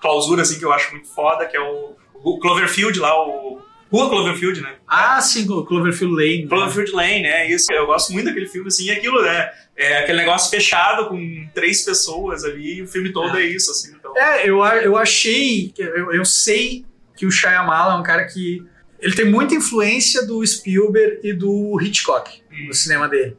clausura, 0.00 0.42
assim, 0.42 0.58
que 0.58 0.64
eu 0.64 0.72
acho 0.72 0.92
muito 0.92 1.08
foda, 1.08 1.46
que 1.46 1.56
é 1.56 1.60
o, 1.60 1.96
o 2.14 2.38
Cloverfield 2.38 2.98
lá, 2.98 3.14
o 3.26 3.60
Rua 3.90 4.08
Cloverfield, 4.08 4.60
né? 4.62 4.74
Ah, 4.86 5.20
sim, 5.20 5.48
o 5.48 5.64
Cloverfield 5.64 6.14
Lane. 6.14 6.42
né? 6.42 6.48
Cloverfield 6.48 6.92
Lane, 6.92 7.24
é 7.26 7.50
isso. 7.50 7.72
Eu 7.72 7.86
gosto 7.86 8.12
muito 8.12 8.26
daquele 8.26 8.46
filme, 8.48 8.68
assim, 8.68 8.86
e 8.86 8.90
aquilo, 8.90 9.22
né? 9.22 9.50
É 9.76 9.98
aquele 9.98 10.18
negócio 10.18 10.50
fechado 10.50 11.08
com 11.08 11.48
três 11.54 11.82
pessoas 11.84 12.44
ali, 12.44 12.78
e 12.78 12.82
o 12.82 12.88
filme 12.88 13.12
todo 13.12 13.36
é, 13.38 13.44
isso, 13.44 13.70
assim. 13.70 13.94
Então, 13.98 14.16
É, 14.16 14.48
eu, 14.48 14.58
eu 14.64 14.96
achei, 14.96 15.72
eu, 15.78 16.12
eu 16.12 16.24
sei 16.24 16.84
que 17.16 17.26
o 17.26 17.30
Shyamalan 17.30 17.94
é 17.94 17.98
um 17.98 18.02
cara 18.02 18.24
que 18.24 18.62
ele 19.00 19.14
tem 19.14 19.24
muita 19.26 19.54
influência 19.54 20.26
do 20.26 20.44
Spielberg 20.46 21.20
e 21.22 21.32
do 21.32 21.78
Hitchcock 21.80 22.42
Hum. 22.50 22.66
no 22.68 22.74
cinema 22.74 23.08
dele. 23.08 23.36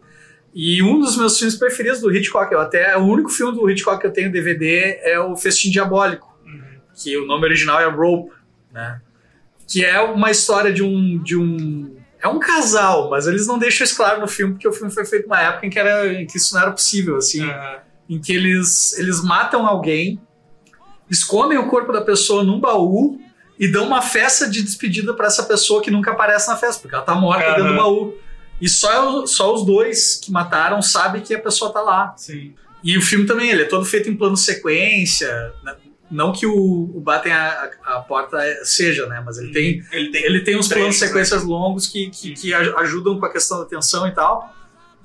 E 0.60 0.82
um 0.82 0.98
dos 1.00 1.16
meus 1.16 1.38
filmes 1.38 1.56
preferidos 1.56 2.02
do 2.02 2.12
Hitchcock, 2.12 2.52
eu 2.52 2.60
até 2.60 2.98
o 2.98 3.02
único 3.04 3.30
filme 3.30 3.54
do 3.56 3.70
Hitchcock 3.70 4.02
que 4.02 4.08
eu 4.08 4.12
tenho 4.12 4.32
DVD 4.32 4.98
é 5.04 5.20
o 5.20 5.36
Festim 5.36 5.70
Diabólico, 5.70 6.36
Uhum. 6.44 6.64
que 6.96 7.16
o 7.16 7.28
nome 7.28 7.44
original 7.46 7.80
é 7.80 7.86
Rope, 7.86 8.32
né? 8.72 9.00
Que 9.68 9.86
é 9.86 10.02
uma 10.02 10.32
história 10.32 10.74
de 10.74 10.82
um 10.82 11.22
de 11.22 11.38
um 11.38 11.96
é 12.20 12.28
um 12.28 12.40
casal, 12.40 13.12
mas 13.12 13.28
eles 13.28 13.46
não 13.46 13.60
deixam 13.60 13.86
isso 13.86 13.96
claro 13.96 14.20
no 14.20 14.28
filme 14.28 14.54
porque 14.54 14.68
o 14.68 14.74
filme 14.74 14.92
foi 14.92 15.06
feito 15.06 15.28
numa 15.28 15.40
época 15.40 15.68
em 15.68 15.70
que 15.70 15.78
era 15.78 16.12
em 16.12 16.26
que 16.26 16.38
isso 16.38 16.56
não 16.56 16.62
era 16.64 16.72
possível, 16.72 17.18
assim 17.18 17.44
Aham. 17.44 17.78
em 18.10 18.20
que 18.20 18.34
eles, 18.34 18.98
eles 18.98 19.22
matam 19.24 19.68
alguém, 19.68 20.20
escondem 21.08 21.60
o 21.60 21.68
corpo 21.68 21.92
da 21.94 22.02
pessoa 22.02 22.44
num 22.44 22.60
baú 22.60 23.20
e 23.60 23.68
dão 23.68 23.86
uma 23.86 24.02
festa 24.02 24.50
de 24.50 24.64
despedida 24.64 25.14
pra 25.14 25.28
essa 25.28 25.44
pessoa 25.44 25.82
que 25.84 25.92
nunca 25.92 26.12
aparece 26.12 26.48
na 26.48 26.56
festa, 26.58 26.82
porque 26.82 26.96
ela 26.96 27.04
tá 27.06 27.14
morta 27.14 27.46
Aham. 27.46 27.56
dentro 27.58 27.72
do 27.74 27.78
baú. 27.78 28.18
E 28.60 28.68
só, 28.68 29.26
só 29.26 29.54
os 29.54 29.66
dois 29.66 30.16
que 30.16 30.32
mataram 30.32 30.82
sabem 30.82 31.22
que 31.22 31.34
a 31.36 31.40
pessoa 31.40 31.72
tá 31.72 31.82
lá. 31.82 32.14
Sim. 32.18 32.54
E 32.84 32.98
o 32.98 33.02
filme 33.02 33.26
também, 33.26 33.50
ele 33.50 33.64
é 33.64 33.66
todo 33.66 33.86
feito 33.86 34.10
em 34.10 34.16
plano 34.16 34.38
sequência. 34.38 35.54
né? 35.64 35.76
Não 36.10 36.32
que 36.32 36.46
o, 36.48 36.56
o 36.96 37.00
Batem 37.02 37.34
a, 37.34 37.70
a 37.86 38.00
Porta 38.00 38.38
seja, 38.64 39.06
né? 39.08 39.22
Mas 39.26 39.38
ele 39.38 39.52
tem 39.52 39.84
Ele 39.92 40.10
tem, 40.12 40.24
ele 40.24 40.40
tem 40.42 40.58
uns 40.58 40.68
planos 40.70 41.00
né? 41.00 41.08
sequências 41.08 41.44
longos 41.44 41.88
que, 41.88 42.10
que, 42.10 42.34
que 42.34 42.54
aj- 42.54 42.74
ajudam 42.78 43.20
com 43.20 43.26
a 43.26 43.32
questão 43.32 43.60
da 43.60 43.66
tensão 43.66 44.08
e 44.08 44.12
tal. 44.12 44.56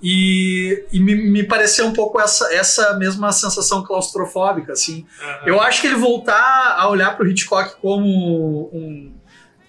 E, 0.04 0.84
e 0.92 0.98
me, 0.98 1.14
me 1.14 1.44
pareceu 1.44 1.86
um 1.86 1.92
pouco 1.92 2.20
essa, 2.20 2.52
essa 2.52 2.96
mesma 2.98 3.30
sensação 3.32 3.82
claustrofóbica, 3.84 4.72
assim. 4.72 5.06
Aham. 5.22 5.38
Eu 5.46 5.60
acho 5.60 5.80
que 5.80 5.86
ele 5.86 5.96
voltar 5.96 6.74
a 6.76 6.88
olhar 6.88 7.16
pro 7.16 7.28
Hitchcock 7.28 7.80
como 7.80 8.70
um... 8.72 9.11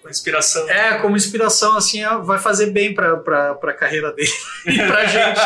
Com 0.04 0.10
inspiração. 0.10 0.68
É, 0.68 0.98
como 0.98 1.16
inspiração, 1.16 1.76
assim, 1.76 2.04
é- 2.04 2.16
vai 2.18 2.38
fazer 2.38 2.66
bem 2.66 2.92
pra, 2.94 3.16
pra, 3.16 3.54
pra 3.54 3.72
carreira 3.72 4.12
dele. 4.12 4.30
e 4.66 4.76
pra 4.76 5.04
gente 5.06 5.40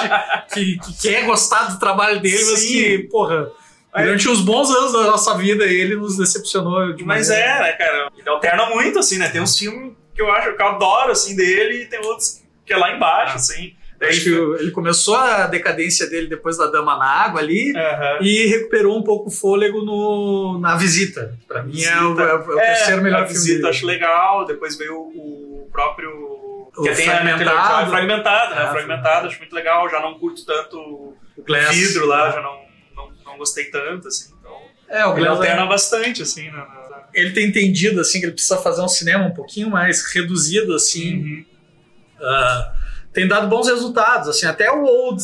que, 0.52 0.78
que 0.78 1.02
quer 1.08 1.24
gostar 1.24 1.70
do 1.72 1.78
trabalho 1.78 2.20
dele, 2.20 2.44
mas 2.44 2.58
Sim. 2.60 2.66
que, 2.74 2.98
porra... 3.10 3.50
Mas- 3.94 4.04
Durante 4.04 4.28
uns 4.28 4.40
bons 4.42 4.68
anos 4.70 4.92
da 4.92 5.04
nossa 5.04 5.34
vida, 5.38 5.64
ele 5.64 5.96
nos 5.96 6.16
decepcionou 6.18 6.92
de 6.92 7.04
Mas 7.04 7.28
maneira- 7.28 7.48
é, 7.50 7.62
né, 7.62 7.72
cara? 7.72 8.10
Ele 8.18 8.28
alterna 8.28 8.66
muito, 8.66 8.98
assim, 8.98 9.16
né? 9.16 9.28
Tem 9.30 9.40
uns 9.40 9.56
filmes 9.56 9.94
que 10.14 10.20
eu 10.20 10.30
acho 10.30 10.54
que 10.54 10.62
eu 10.62 10.66
adoro, 10.66 11.10
assim, 11.12 11.34
dele, 11.34 11.84
e 11.84 11.86
tem 11.86 11.98
outros 12.00 12.42
que 12.66 12.72
é 12.72 12.76
lá 12.76 12.94
embaixo, 12.94 13.32
Ah. 13.32 13.36
assim. 13.36 13.74
Daí, 13.98 14.10
Acho 14.10 14.22
que 14.22 14.30
o- 14.30 14.56
ele 14.56 14.70
começou 14.70 15.16
a 15.16 15.46
decadência 15.48 16.08
dele 16.08 16.28
depois 16.28 16.56
da 16.56 16.66
Dama 16.68 16.96
na 16.96 17.04
Água 17.04 17.40
ali 17.40 17.72
Aham. 17.76 18.18
e 18.20 18.46
recuperou 18.46 18.96
um 18.96 19.02
pouco 19.02 19.28
o 19.28 19.32
fôlego 19.32 19.82
no, 19.82 20.58
na 20.60 20.76
Visita. 20.76 21.36
Pra 21.48 21.62
mim 21.64 21.82
é 21.82 22.00
o, 22.02 22.20
é 22.20 22.34
o 22.36 22.60
É, 22.60 22.74
terceiro 22.76 23.02
melhor 23.02 23.22
a 23.22 23.26
filme 23.26 23.38
visita 23.40 23.56
dele. 23.58 23.68
acho 23.70 23.84
legal, 23.86 24.44
depois 24.46 24.76
veio 24.78 24.94
o, 24.94 25.64
o 25.64 25.68
próprio. 25.72 26.10
O 26.76 26.82
que 26.82 26.92
tem 26.94 27.06
Fragmentado. 27.06 27.50
a 27.58 27.86
fragmentado, 27.86 28.54
né? 28.54 28.60
Ah, 28.62 28.70
fragmentado, 28.70 29.26
acho 29.26 29.38
muito 29.38 29.52
legal. 29.52 29.90
Já 29.90 30.00
não 30.00 30.16
curto 30.16 30.44
tanto 30.46 30.78
O 30.78 31.42
Glass. 31.44 31.74
vidro 31.74 32.06
lá, 32.06 32.30
já 32.30 32.40
não, 32.40 32.56
não, 32.94 33.10
não 33.24 33.36
gostei 33.38 33.64
tanto, 33.64 34.06
assim. 34.06 34.32
Então, 34.38 34.56
É, 34.88 35.04
o 35.06 35.10
ele 35.14 35.24
Glass 35.24 35.38
alterna 35.38 35.62
é- 35.62 35.68
bastante, 35.68 36.22
assim, 36.22 36.48
na- 36.52 36.68
ele 37.12 37.32
tem 37.32 37.48
entendido 37.48 38.00
assim 38.00 38.20
que 38.20 38.26
ele 38.26 38.32
precisa 38.34 38.58
fazer 38.58 38.80
um 38.80 38.86
cinema 38.86 39.24
um 39.26 39.34
pouquinho 39.34 39.68
mais 39.68 40.04
reduzido 40.14 40.72
assim. 40.72 41.16
Uhum. 41.16 41.44
Ah, 42.20 42.72
tem 43.18 43.26
dado 43.26 43.48
bons 43.48 43.66
resultados, 43.66 44.28
assim, 44.28 44.46
até 44.46 44.70
o 44.70 44.84
Old, 44.84 45.20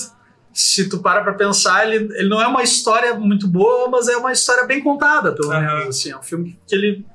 se 0.53 0.89
tu 0.89 0.99
para 0.99 1.23
pra 1.23 1.33
pensar, 1.35 1.87
ele, 1.87 2.13
ele 2.19 2.29
não 2.29 2.43
é 2.43 2.47
uma 2.49 2.63
história 2.65 3.15
muito 3.15 3.47
boa, 3.47 3.89
mas 3.89 4.09
é 4.09 4.17
uma 4.17 4.33
história 4.33 4.65
bem 4.65 4.83
contada, 4.83 5.31
pelo 5.33 5.53
Aham. 5.53 5.61
menos, 5.79 5.97
assim, 5.97 6.11
é 6.11 6.17
um 6.17 6.23
filme 6.23 6.59
que 6.67 6.75
ele... 6.75 7.07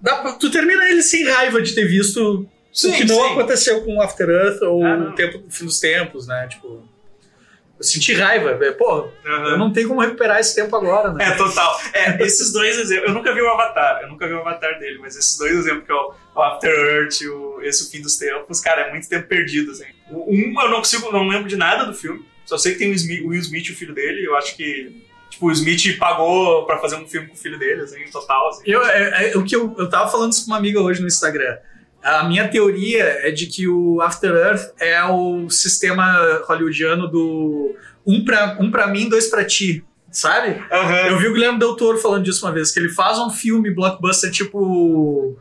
Dá 0.00 0.16
pra- 0.16 0.32
tu 0.32 0.50
termina 0.50 0.88
ele 0.88 1.00
sem 1.02 1.24
raiva 1.28 1.62
de 1.62 1.72
ter 1.76 1.84
visto 1.86 2.44
o 2.84 2.92
que 2.92 3.04
não 3.04 3.22
aconteceu 3.24 3.84
com 3.84 4.02
After 4.02 4.28
Earth 4.28 4.62
ou 4.62 4.84
Ah, 4.84 5.10
o 5.10 5.12
tempo, 5.14 5.44
o 5.46 5.50
Fim 5.50 5.64
dos 5.66 5.78
Tempos, 5.78 6.26
né, 6.26 6.48
tipo... 6.48 6.82
Eu 7.80 7.84
senti 7.84 8.12
raiva, 8.12 8.52
velho. 8.58 8.74
pô, 8.76 9.08
Aham. 9.24 9.48
eu 9.52 9.56
não 9.58 9.72
tenho 9.72 9.88
como 9.88 10.02
recuperar 10.02 10.38
esse 10.38 10.54
tempo 10.54 10.76
agora, 10.76 11.14
né? 11.14 11.24
É, 11.28 11.30
total. 11.30 11.80
É, 11.94 12.22
esses 12.22 12.52
dois 12.52 12.78
exemplos. 12.78 13.08
Eu 13.08 13.14
nunca 13.14 13.32
vi 13.32 13.40
o 13.40 13.48
Avatar, 13.48 14.02
eu 14.02 14.08
nunca 14.08 14.26
vi 14.28 14.34
o 14.34 14.40
Avatar 14.40 14.78
dele, 14.78 14.98
mas 14.98 15.16
esses 15.16 15.38
dois 15.38 15.54
exemplos, 15.54 15.86
que 15.86 15.92
é 15.92 15.94
o, 15.94 16.12
o 16.36 16.42
After 16.42 16.70
Earth 16.70 17.22
e 17.22 17.28
o, 17.28 17.62
esse 17.62 17.84
O 17.84 17.90
Fim 17.90 18.02
dos 18.02 18.18
Tempos, 18.18 18.60
cara, 18.60 18.82
é 18.82 18.90
muito 18.90 19.08
tempo 19.08 19.26
perdido, 19.26 19.70
assim. 19.70 19.84
Um 20.10 20.60
eu 20.60 20.68
não 20.68 20.76
consigo, 20.76 21.10
não 21.10 21.26
lembro 21.26 21.48
de 21.48 21.56
nada 21.56 21.84
do 21.86 21.94
filme. 21.94 22.22
Só 22.44 22.58
sei 22.58 22.72
que 22.74 22.80
tem 22.80 22.90
o 22.90 22.94
Smith- 22.94 23.22
o 23.24 23.28
Will 23.28 23.40
Smith 23.40 23.70
o 23.70 23.74
filho 23.74 23.94
dele. 23.94 24.26
Eu 24.26 24.36
acho 24.36 24.54
que, 24.56 25.02
tipo, 25.30 25.46
o 25.46 25.52
Smith 25.52 25.96
pagou 25.98 26.66
pra 26.66 26.76
fazer 26.78 26.96
um 26.96 27.06
filme 27.08 27.28
com 27.28 27.34
o 27.34 27.38
filho 27.38 27.58
dele, 27.58 27.80
assim, 27.82 28.04
total, 28.12 28.48
assim. 28.50 28.62
Eu, 28.66 28.84
é, 28.84 29.30
é, 29.32 29.36
o 29.38 29.42
que 29.44 29.56
eu, 29.56 29.74
eu 29.78 29.88
tava 29.88 30.10
falando 30.10 30.32
isso 30.32 30.44
com 30.44 30.50
uma 30.50 30.58
amiga 30.58 30.80
hoje 30.82 31.00
no 31.00 31.06
Instagram. 31.06 31.56
A 32.02 32.24
minha 32.24 32.48
teoria 32.48 33.04
é 33.26 33.30
de 33.30 33.46
que 33.46 33.68
o 33.68 34.00
After 34.00 34.30
Earth 34.32 34.72
é 34.80 35.04
o 35.04 35.50
sistema 35.50 36.40
hollywoodiano 36.46 37.06
do 37.08 37.74
um 38.06 38.24
pra, 38.24 38.56
um 38.58 38.70
pra 38.70 38.86
mim, 38.86 39.08
dois 39.08 39.28
pra 39.28 39.44
ti, 39.44 39.84
sabe? 40.10 40.62
Aham. 40.72 41.08
Eu 41.08 41.18
vi 41.18 41.28
o 41.28 41.32
Guilherme 41.34 41.58
Del 41.58 41.76
Toro 41.76 41.98
falando 41.98 42.24
disso 42.24 42.46
uma 42.46 42.52
vez, 42.52 42.70
que 42.72 42.80
ele 42.80 42.88
faz 42.88 43.18
um 43.18 43.28
filme 43.28 43.70
blockbuster 43.70 44.30
tipo 44.30 45.36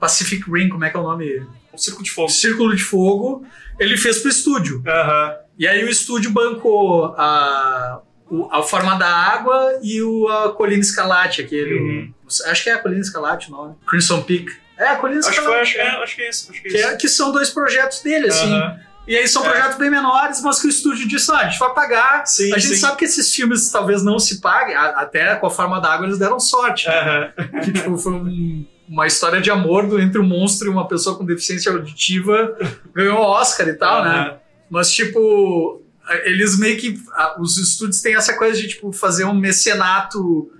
Pacific 0.00 0.42
Rim, 0.50 0.68
como 0.68 0.84
é 0.84 0.90
que 0.90 0.96
é 0.96 1.00
o 1.00 1.04
nome? 1.04 1.46
Um 1.72 1.78
Circo 1.78 2.02
de 2.02 2.10
Fogo. 2.10 2.28
Círculo 2.28 2.74
de 2.74 2.82
Fogo. 2.82 3.46
Ele 3.78 3.96
fez 3.96 4.18
pro 4.18 4.30
estúdio. 4.30 4.82
Aham. 4.86 5.34
E 5.58 5.68
aí 5.68 5.84
o 5.84 5.88
estúdio 5.88 6.30
bancou 6.32 7.14
a, 7.16 8.00
o- 8.28 8.48
a 8.50 8.62
forma 8.62 8.96
da 8.96 9.06
água 9.08 9.78
e 9.82 10.02
o, 10.02 10.26
a 10.28 10.52
Colina 10.54 10.80
Escalate, 10.80 11.42
aquele. 11.42 11.74
Uhum. 11.78 12.14
o- 12.24 12.50
acho 12.50 12.64
que 12.64 12.70
é 12.70 12.74
a 12.74 12.78
Colina 12.78 13.00
Escalate 13.00 13.48
o 13.48 13.52
nome. 13.52 13.74
Crimson 13.86 14.22
Peak. 14.22 14.46
É, 14.80 14.88
a 14.88 14.96
Colina 14.96 15.20
Acho 15.20 15.30
que 15.30 15.40
foi, 15.40 15.60
acho, 15.60 15.78
é, 15.78 16.02
acho 16.02 16.16
que 16.16 16.22
é 16.22 16.30
isso. 16.30 16.50
Acho 16.50 16.62
que 16.62 16.68
é 16.68 16.70
que, 16.70 16.78
isso. 16.78 16.86
é- 16.88 16.96
que 16.96 17.08
são 17.08 17.32
dois 17.32 17.50
projetos 17.50 18.00
dele, 18.00 18.28
assim. 18.28 18.52
Aham. 18.52 18.80
E 19.06 19.16
aí 19.16 19.26
são 19.26 19.44
É. 19.44 19.48
projetos 19.50 19.76
bem 19.76 19.90
menores, 19.90 20.40
mas 20.42 20.60
que 20.60 20.66
o 20.68 20.70
estúdio 20.70 21.06
disse, 21.08 21.30
ah, 21.32 21.38
a 21.38 21.48
gente 21.48 21.58
vai 21.58 21.74
pagar. 21.74 22.24
Sim, 22.26 22.52
a 22.54 22.58
gente 22.58 22.74
sim. 22.74 22.80
sabe 22.80 22.96
que 22.96 23.04
esses 23.04 23.34
filmes 23.34 23.70
talvez 23.70 24.02
não 24.04 24.18
se 24.18 24.40
paguem, 24.40 24.76
até 24.76 25.34
com 25.36 25.46
a 25.46 25.50
forma 25.50 25.80
da 25.80 25.92
água 25.92 26.06
eles 26.06 26.18
deram 26.18 26.38
sorte. 26.38 26.86
né? 26.88 27.32
Que 27.64 27.72
tipo, 27.72 27.96
foi 27.98 28.12
um- 28.12 28.66
uma 28.88 29.06
história 29.06 29.40
de 29.40 29.50
amor 29.50 30.00
entre 30.00 30.20
um 30.20 30.24
monstro 30.26 30.68
e 30.68 30.70
uma 30.70 30.86
pessoa 30.88 31.16
com 31.16 31.24
deficiência 31.24 31.72
auditiva, 31.72 32.56
ganhou 32.94 33.18
o 33.18 33.22
Oscar 33.22 33.68
e 33.68 33.74
tal, 33.74 34.04
né? 34.04 34.10
Aham. 34.10 34.36
Mas, 34.70 34.90
tipo, 34.92 35.82
eles 36.24 36.56
meio 36.58 36.78
que. 36.78 36.96
Os 37.40 37.58
estúdios 37.58 38.00
têm 38.00 38.14
essa 38.14 38.34
coisa 38.36 38.60
de, 38.60 38.68
tipo, 38.68 38.92
fazer 38.92 39.24
um 39.24 39.34
mecenato 39.34 40.52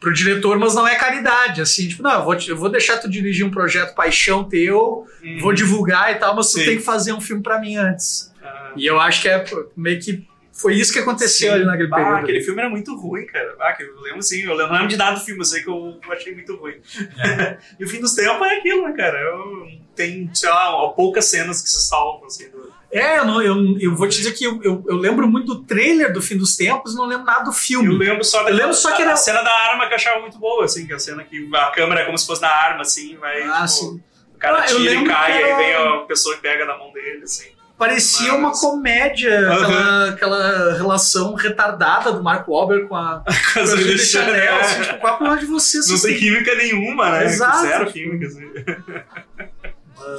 pro 0.00 0.12
diretor, 0.12 0.58
mas 0.58 0.74
não 0.74 0.86
é 0.86 0.94
caridade, 0.94 1.60
assim. 1.60 1.88
Tipo, 1.88 2.02
não, 2.02 2.12
eu 2.20 2.24
vou, 2.24 2.36
te- 2.36 2.50
eu 2.50 2.56
vou 2.56 2.68
deixar 2.68 2.98
tu 2.98 3.08
dirigir 3.10 3.44
um 3.44 3.50
projeto 3.50 3.94
paixão 3.94 4.44
teu, 4.44 5.06
Uhum. 5.22 5.38
vou 5.40 5.52
divulgar 5.52 6.12
e 6.12 6.16
tal, 6.16 6.36
mas 6.36 6.46
tu 6.52 6.58
Sim. 6.58 6.64
tem 6.64 6.76
que 6.76 6.82
fazer 6.84 7.12
um 7.12 7.20
filme 7.20 7.42
pra 7.42 7.58
mim 7.60 7.76
antes. 7.76 8.32
Aham. 8.42 8.72
E 8.76 8.86
eu 8.86 9.00
acho 9.00 9.20
que 9.22 9.28
é 9.28 9.44
meio 9.76 10.00
que. 10.00 10.26
Foi 10.52 10.74
isso 10.74 10.92
que 10.92 10.98
aconteceu 10.98 11.50
Sim. 11.50 11.54
ali 11.54 11.64
naquele 11.64 11.88
Ah, 11.92 11.94
período. 11.96 12.16
aquele 12.16 12.40
filme 12.42 12.60
era 12.60 12.68
muito 12.68 12.92
ruim, 12.96 13.24
cara. 13.26 13.54
Ah, 13.60 13.72
que 13.74 13.82
eu 13.84 14.00
lembro 14.00 14.20
sim, 14.22 14.42
eu 14.42 14.56
não 14.56 14.72
lembro 14.72 14.88
de 14.88 14.96
nada 14.96 15.16
do 15.16 15.24
filme, 15.24 15.40
eu 15.40 15.44
sei 15.44 15.62
que 15.62 15.68
eu 15.70 16.00
achei 16.10 16.34
muito 16.34 16.56
ruim. 16.56 16.74
e 17.78 17.84
o 17.84 17.88
fim 17.88 18.00
dos 18.00 18.12
tempos 18.14 18.44
é 18.46 18.58
aquilo, 18.58 18.88
né, 18.88 18.92
cara? 18.96 19.18
Eu, 19.20 19.66
tem, 19.94 20.28
sei 20.34 20.48
lá, 20.48 20.88
poucas 20.96 21.26
cenas 21.26 21.62
que 21.62 21.68
se 21.70 21.86
salvam, 21.86 22.26
assim. 22.26 22.46
É, 22.90 23.18
eu, 23.18 23.24
não, 23.26 23.42
eu, 23.42 23.76
eu 23.78 23.94
vou 23.94 24.08
te 24.08 24.16
dizer 24.16 24.32
que 24.32 24.44
eu, 24.44 24.60
eu, 24.62 24.82
eu 24.88 24.96
lembro 24.96 25.28
muito 25.28 25.46
do 25.46 25.62
trailer 25.64 26.10
do 26.12 26.22
Fim 26.22 26.38
dos 26.38 26.56
Tempos, 26.56 26.94
não 26.94 27.04
lembro 27.04 27.26
nada 27.26 27.44
do 27.44 27.52
filme. 27.52 27.92
Eu 27.92 27.98
lembro 27.98 28.24
só 28.24 28.42
da 28.42 28.48
lembro 28.50 28.72
só 28.72 28.92
que 28.96 29.02
era- 29.02 29.12
a 29.12 29.16
cena 29.16 29.42
da 29.42 29.52
arma 29.52 29.86
que 29.86 29.92
eu 29.92 29.96
achava 29.96 30.20
muito 30.20 30.38
boa, 30.38 30.64
assim, 30.64 30.86
que 30.86 30.92
é 30.92 30.96
a 30.96 30.98
cena 30.98 31.22
que 31.22 31.48
a 31.54 31.70
câmera 31.70 32.00
é 32.00 32.04
como 32.06 32.16
se 32.16 32.26
fosse 32.26 32.40
na 32.40 32.48
arma, 32.48 32.80
assim, 32.82 33.16
vai. 33.18 33.42
Ah, 33.42 33.56
tipo, 33.66 33.68
sim. 33.68 34.02
O 34.34 34.38
cara 34.38 34.58
Ah, 34.60 34.62
tira 34.62 34.94
e 34.94 35.04
cai, 35.04 35.32
que 35.32 35.38
aí 35.38 35.42
era- 35.50 35.56
vem 35.58 35.74
a 35.74 35.96
pessoa 36.06 36.34
e 36.34 36.38
pega 36.38 36.64
na 36.64 36.78
mão 36.78 36.90
dele, 36.92 37.24
assim. 37.24 37.48
Parecia 37.76 38.32
Mas- 38.32 38.38
uma 38.40 38.52
comédia, 38.52 39.38
Aham. 39.38 39.60
aquela, 39.62 40.08
aquela 40.08 40.72
relação 40.74 41.34
retardada 41.34 42.10
do 42.10 42.22
Mark 42.24 42.48
Wahlberg 42.48 42.88
com 42.88 42.96
a 42.96 43.22
Com 43.54 43.60
a 43.60 43.66
Chanel. 43.66 43.98
Chanel. 43.98 44.56
Assim, 44.60 44.82
tipo, 44.82 44.98
qual 44.98 45.34
é 45.34 45.36
de 45.36 45.46
você? 45.46 45.78
Não 45.92 46.00
tem 46.00 46.16
química 46.16 46.54
nenhuma, 46.56 47.10
né? 47.10 47.26
Exato. 47.26 47.60
Zero 47.60 47.92
química, 47.92 48.26
assim. 48.26 48.48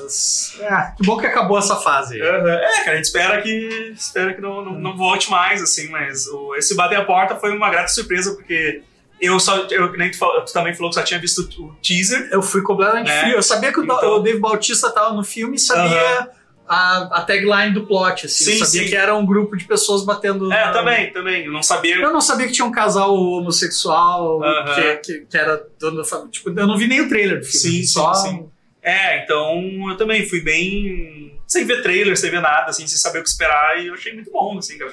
Mas, 0.02 0.56
é, 0.60 0.94
que 0.98 1.06
bom 1.06 1.18
que 1.18 1.26
acabou 1.28 1.58
essa 1.58 1.76
fase. 1.78 2.22
Aham. 2.22 2.50
É, 2.50 2.84
cara, 2.84 2.92
a 2.92 2.96
gente 2.96 3.06
espera 3.06 3.42
que, 3.42 3.94
espera 3.96 4.34
que 4.34 4.42
não, 4.42 4.64
não, 4.64 4.74
não 4.80 4.98
volte 4.98 5.30
mais, 5.30 5.62
assim, 5.62 5.90
mas 5.90 6.28
o, 6.28 6.56
esse 6.56 6.76
Bater 6.76 7.00
a 7.00 7.06
Porta 7.06 7.36
foi 7.36 7.56
uma 7.56 7.70
grata 7.70 7.88
surpresa, 7.90 8.34
porque 8.36 8.82
eu 9.22 9.40
só, 9.40 9.58
eu, 9.70 9.92
nem 9.94 10.10
tu, 10.12 10.18
tu 10.46 10.54
também 10.54 10.74
falou 10.74 10.90
que 10.90 10.96
só 10.96 11.04
tinha 11.04 11.20
visto 11.20 11.40
o 11.60 11.74
teaser. 11.82 12.30
Eu 12.32 12.42
fui 12.42 12.62
completamente 12.62 13.10
É. 13.10 13.22
frio. 13.22 13.36
Eu 13.36 13.44
sabia 13.44 13.72
que 13.74 13.80
o, 13.80 13.84
Então- 13.84 14.16
o 14.16 14.20
Dave 14.20 14.40
Bautista 14.40 14.90
tava 14.92 15.14
no 15.14 15.24
filme 15.24 15.58
e 15.58 15.60
sabia 15.60 16.30
a, 16.66 17.20
a 17.20 17.22
tagline 17.24 17.74
do 17.74 17.86
plot. 17.86 18.28
Assim. 18.28 18.46
Sim, 18.46 18.52
eu 18.60 18.66
sabia 18.66 18.84
sim. 18.84 18.88
que 18.90 18.96
era 18.96 19.14
um 19.16 19.26
grupo 19.26 19.58
de 19.58 19.66
pessoas 19.66 20.06
batendo. 20.06 20.52
É, 20.54 20.66
na- 20.68 20.72
também, 20.72 21.12
também, 21.12 21.46
eu 21.46 21.52
não 21.52 21.62
sabia. 21.64 21.98
Eu 21.98 22.14
não 22.14 22.22
sabia 22.22 22.48
que 22.48 22.54
tinha 22.54 22.66
um 22.66 22.72
casal 22.72 23.14
homossexual 23.14 24.42
Aham. 24.42 24.76
que, 24.76 24.96
que, 24.98 25.26
que 25.26 25.38
era 25.38 25.68
dono 25.80 25.98
da 25.98 26.04
família. 26.06 26.32
Tipo, 26.32 26.50
eu 26.58 26.68
não 26.68 26.78
vi 26.78 26.88
nem 26.88 27.02
o 27.02 27.10
trailer 27.10 27.40
do 27.40 27.46
filme. 27.46 27.60
Sim, 27.60 27.82
sim, 27.82 27.88
só... 27.88 28.14
sim. 28.14 28.50
É, 28.90 29.24
então 29.24 29.90
eu 29.90 29.98
também 29.98 30.28
fui 30.28 30.42
bem. 30.42 31.38
sem 31.48 31.66
ver 31.66 31.82
trailer, 31.82 32.16
sem 32.18 32.30
ver 32.30 32.42
nada, 32.42 32.70
assim, 32.70 32.86
sem 32.88 32.98
saber 32.98 33.20
o 33.20 33.24
que 33.24 33.30
esperar, 33.30 33.82
e 33.82 33.88
eu 33.88 33.94
achei 33.96 34.14
muito 34.14 34.32
bom, 34.32 34.58
assim, 34.60 34.78
cara. 34.78 34.92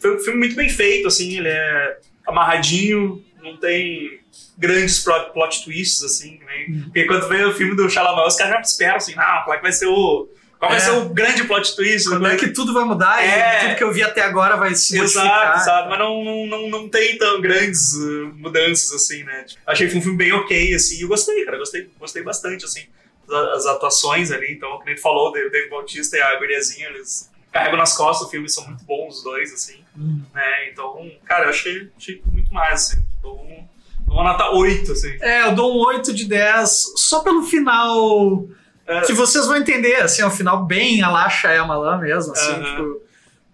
Foi 0.00 0.16
um 0.16 0.20
filme 0.20 0.38
muito 0.38 0.54
bem 0.54 0.68
feito, 0.68 1.08
assim, 1.08 1.36
ele 1.38 1.48
é 1.48 1.98
amarradinho, 2.26 3.24
não 3.42 3.56
tem 3.56 4.20
grandes 4.58 5.02
plot, 5.02 5.32
plot 5.32 5.64
twists, 5.64 6.02
assim, 6.04 6.38
né? 6.46 6.82
Porque 6.84 7.04
quando 7.04 7.28
vê 7.28 7.44
o 7.44 7.52
filme 7.54 7.74
do 7.76 7.88
Chalamet, 7.90 8.26
os 8.28 8.36
caras 8.36 8.52
já 8.54 8.60
esperam, 8.60 8.96
assim, 8.96 9.14
não, 9.14 9.42
qual 9.44 9.54
é 9.54 9.56
que 9.56 9.62
vai 9.62 9.72
ser 9.72 9.86
o. 9.86 10.28
Qual 10.58 10.70
vai 10.70 10.78
É. 10.80 10.82
ser 10.82 10.90
o 10.92 11.08
grande 11.10 11.44
plot 11.44 11.76
twist? 11.76 12.08
Quando 12.08 12.26
é 12.26 12.34
que 12.36 12.48
tudo 12.48 12.72
vai 12.72 12.84
mudar 12.84 13.22
É. 13.22 13.58
e 13.58 13.60
tudo 13.66 13.76
que 13.76 13.84
eu 13.84 13.92
vi 13.92 14.02
até 14.02 14.22
agora 14.22 14.56
vai 14.56 14.74
se 14.74 14.96
modificar. 14.96 15.26
Exato, 15.26 15.60
exato, 15.60 15.90
mas 15.90 15.98
não, 15.98 16.24
não, 16.24 16.46
não, 16.46 16.70
não 16.70 16.88
tem 16.88 17.18
tão 17.18 17.40
grandes 17.42 17.92
uh, 17.92 18.32
mudanças, 18.36 18.90
assim, 18.92 19.22
né? 19.22 19.44
Tipo, 19.44 19.60
achei 19.66 19.86
que 19.86 19.92
foi 19.92 20.00
um 20.00 20.02
filme 20.04 20.16
bem 20.18 20.32
ok, 20.32 20.74
assim, 20.74 20.98
e 20.98 21.02
eu 21.02 21.08
gostei, 21.08 21.44
cara, 21.44 21.58
gostei, 21.58 21.90
gostei 21.98 22.22
bastante, 22.22 22.64
assim, 22.64 22.84
as, 23.30 23.66
atuações 23.66 24.30
ali, 24.30 24.52
então, 24.52 24.70
como 24.78 24.88
ele 24.88 24.98
falou, 24.98 25.28
o 25.30 25.32
Dave 25.32 25.68
Bautista 25.68 26.16
e 26.16 26.20
a 26.20 26.36
guriazinha, 26.38 26.88
eles 26.88 27.30
carregam 27.52 27.78
nas 27.78 27.96
costas 27.96 28.26
o 28.28 28.30
filme, 28.30 28.48
são 28.48 28.66
muito 28.66 28.84
bons 28.84 29.18
os 29.18 29.22
dois, 29.24 29.52
assim, 29.52 29.82
Hum. 29.96 30.20
né? 30.34 30.70
Então, 30.70 31.10
cara, 31.24 31.44
eu 31.46 31.50
achei, 31.50 31.90
achei 31.96 32.22
muito 32.30 32.52
mais, 32.52 32.74
assim, 32.92 33.02
tipo, 33.14 33.28
um, 33.28 33.66
uma 34.08 34.24
nota 34.24 34.50
8, 34.50 34.92
assim. 34.92 35.16
É, 35.20 35.44
eu 35.46 35.54
dou 35.54 35.74
um 35.74 35.78
8 35.86 36.12
de 36.14 36.26
10 36.26 36.92
só 36.96 37.20
pelo 37.20 37.42
final. 37.42 38.46
É. 38.86 39.00
Que 39.00 39.12
vocês 39.12 39.46
vão 39.46 39.56
entender, 39.56 39.96
assim, 39.96 40.22
é 40.22 40.26
um 40.26 40.30
final 40.30 40.64
bem 40.64 41.02
a 41.02 41.08
lá 41.10 41.28
Shyamalan 41.28 41.98
mesmo, 41.98 42.32
assim, 42.32 42.52
Aham. 42.52 42.64
tipo, 42.64 43.02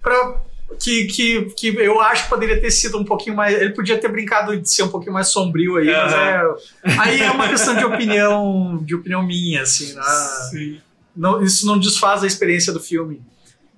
pra, 0.02 0.40
que, 0.78 1.06
que, 1.06 1.44
que 1.56 1.68
eu 1.76 2.00
acho 2.00 2.24
que 2.24 2.30
poderia 2.30 2.60
ter 2.60 2.70
sido 2.70 2.98
um 2.98 3.04
pouquinho 3.04 3.36
mais. 3.36 3.60
Ele 3.60 3.70
podia 3.70 3.98
ter 3.98 4.08
brincado 4.08 4.56
de 4.56 4.70
ser 4.70 4.82
um 4.82 4.88
pouquinho 4.88 5.12
mais 5.12 5.28
sombrio 5.28 5.76
aí, 5.76 5.86
mas 5.86 6.12
é. 6.12 6.42
Aí 7.00 7.20
é 7.20 7.30
uma 7.30 7.48
questão 7.48 7.76
de 7.76 7.84
opinião, 7.84 8.78
de 8.82 8.94
opinião 8.94 9.22
minha, 9.22 9.62
assim, 9.62 9.94
né? 9.94 10.02
Sim. 10.50 10.80
Não, 11.16 11.42
isso 11.42 11.66
não 11.66 11.78
desfaz 11.78 12.22
a 12.22 12.26
experiência 12.26 12.72
do 12.72 12.80
filme. 12.80 13.20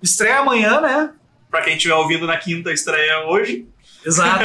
Estreia 0.03 0.39
amanhã, 0.39 0.81
né? 0.81 1.11
Pra 1.51 1.63
quem 1.63 1.77
estiver 1.77 1.95
ouvindo 1.95 2.27
na 2.27 2.37
quinta, 2.37 2.73
estreia 2.73 3.27
hoje. 3.27 3.67
Exato. 4.05 4.45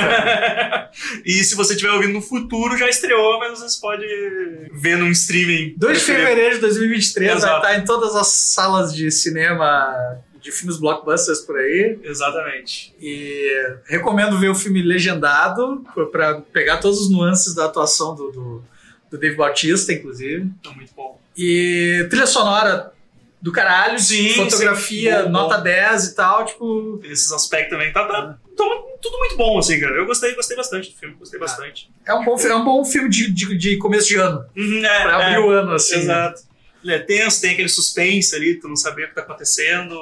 e 1.26 1.44
se 1.44 1.54
você 1.56 1.74
estiver 1.74 1.92
ouvindo 1.92 2.14
no 2.14 2.22
futuro, 2.22 2.78
já 2.78 2.88
estreou, 2.88 3.40
mas 3.40 3.60
você 3.60 3.80
pode 3.80 4.06
ver 4.74 4.98
num 4.98 5.10
streaming. 5.12 5.74
2 5.78 6.00
de 6.00 6.04
fevereiro 6.06 6.56
de 6.56 6.62
2023 6.62 7.28
vai 7.28 7.38
Exato. 7.38 7.56
estar 7.58 7.78
em 7.78 7.84
todas 7.84 8.16
as 8.16 8.28
salas 8.28 8.96
de 8.96 9.12
cinema 9.12 9.94
de 10.42 10.52
filmes 10.52 10.78
blockbusters 10.78 11.40
por 11.42 11.58
aí. 11.58 12.00
Exatamente. 12.04 12.94
E 13.00 13.76
recomendo 13.86 14.38
ver 14.38 14.50
o 14.50 14.56
filme 14.56 14.82
legendado 14.82 15.86
para 16.12 16.42
pegar 16.42 16.78
todas 16.78 17.00
as 17.02 17.10
nuances 17.10 17.54
da 17.54 17.66
atuação 17.66 18.16
do, 18.16 18.32
do, 18.32 18.64
do 19.12 19.18
Dave 19.18 19.36
Bautista, 19.36 19.92
inclusive. 19.94 20.50
Tá 20.64 20.72
muito 20.72 20.94
bom. 20.96 21.20
E 21.38 22.08
trilha 22.10 22.28
sonora 22.28 22.92
do 23.42 23.52
caralho, 23.52 23.98
Sim, 24.00 24.34
fotografia, 24.34 25.20
sim. 25.20 25.24
Bom, 25.26 25.30
nota 25.30 25.58
bom. 25.58 25.64
10 25.64 26.06
e 26.06 26.16
tal, 26.16 26.46
tipo. 26.46 27.00
Esses 27.06 27.32
aspectos 27.32 27.72
também. 27.72 27.94
Tá, 27.94 28.06
tá, 28.06 28.22
tá 28.24 28.38
tudo 29.02 29.18
muito 29.18 29.38
bom, 29.38 29.58
assim, 29.58 29.80
cara. 29.80 29.96
Eu 29.96 30.06
gostei, 30.06 30.36
gostei 30.36 30.58
bastante 30.58 30.92
do 30.92 30.98
filme, 30.98 31.16
Ah. 31.16 31.20
gostei 31.20 31.40
bastante. 31.40 31.90
É 32.06 32.14
um 32.14 32.26
bom, 32.26 32.38
é 32.38 32.56
um 32.56 32.66
bom 32.66 32.84
filme 32.84 33.10
de, 33.10 33.32
de, 33.32 33.58
de 33.58 33.78
começo 33.78 34.10
de 34.10 34.16
ano. 34.16 34.46
Uhum, 34.58 34.86
é, 34.86 35.04
Pra 35.04 35.16
abrir 35.16 35.36
é, 35.36 35.40
o 35.40 35.50
ano, 35.50 35.72
assim. 35.74 36.00
Exato. 36.00 36.42
Ele 36.84 36.94
é 36.94 37.00
tenso, 37.00 37.42
tem 37.42 37.52
aquele 37.52 37.70
suspense 37.70 38.36
ali, 38.36 38.56
tu 38.56 38.68
não 38.68 38.76
saber 38.76 39.06
o 39.06 39.10
que 39.10 39.16
tá 39.16 39.22
acontecendo. 39.22 39.96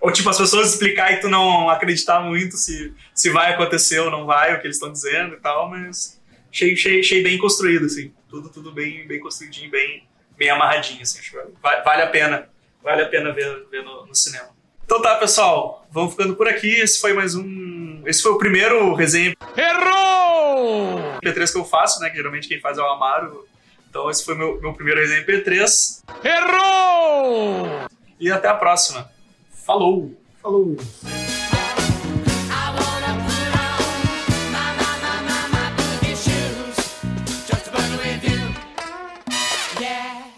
Ou, 0.00 0.10
tipo, 0.10 0.30
as 0.30 0.38
pessoas 0.38 0.72
explicar 0.72 1.12
e 1.12 1.20
tu 1.20 1.28
não 1.28 1.68
acreditar 1.68 2.20
muito 2.20 2.56
se, 2.56 2.94
se 3.14 3.30
vai 3.30 3.52
acontecer 3.52 4.00
ou 4.00 4.10
não 4.10 4.24
vai, 4.24 4.54
o 4.54 4.60
que 4.60 4.66
eles 4.66 4.76
estão 4.76 4.90
dizendo 4.90 5.34
e 5.34 5.40
tal, 5.40 5.68
mas 5.68 6.20
achei, 6.50 6.72
achei, 6.72 7.00
achei 7.00 7.22
bem 7.22 7.36
construído, 7.36 7.84
assim. 7.84 8.12
Tudo, 8.28 8.48
tudo 8.48 8.72
bem, 8.72 9.06
bem 9.06 9.20
construidinho, 9.20 9.70
bem, 9.70 10.08
bem 10.38 10.48
amarradinho, 10.48 11.02
assim. 11.02 11.18
Vale, 11.62 11.82
vale 11.82 12.02
a 12.02 12.06
pena. 12.06 12.48
Vale 12.82 13.02
a 13.02 13.08
pena 13.08 13.30
ver, 13.32 13.66
ver 13.70 13.84
no, 13.84 14.06
no 14.06 14.14
cinema. 14.14 14.48
Então 14.84 15.02
tá, 15.02 15.16
pessoal. 15.16 15.86
Vamos 15.90 16.12
ficando 16.12 16.34
por 16.34 16.48
aqui. 16.48 16.68
Esse 16.68 16.98
foi 16.98 17.12
mais 17.12 17.34
um. 17.34 18.02
Esse 18.06 18.22
foi 18.22 18.32
o 18.32 18.38
primeiro 18.38 18.94
resenha 18.94 19.34
Errou! 19.56 21.20
P3 21.22 21.52
que 21.52 21.58
eu 21.58 21.64
faço, 21.64 22.00
né? 22.00 22.08
Que 22.08 22.16
geralmente 22.16 22.48
quem 22.48 22.58
faz 22.58 22.78
é 22.78 22.80
o 22.80 22.86
Amaro. 22.86 23.46
Então 23.88 24.10
esse 24.10 24.24
foi 24.24 24.34
meu, 24.34 24.60
meu 24.60 24.72
primeiro 24.72 25.00
resenha 25.00 25.24
P3. 25.24 26.02
Errou! 26.24 27.88
E 28.18 28.32
até 28.32 28.48
a 28.48 28.54
próxima. 28.54 29.10
Falou! 29.70 30.10
Falou! 30.42 30.76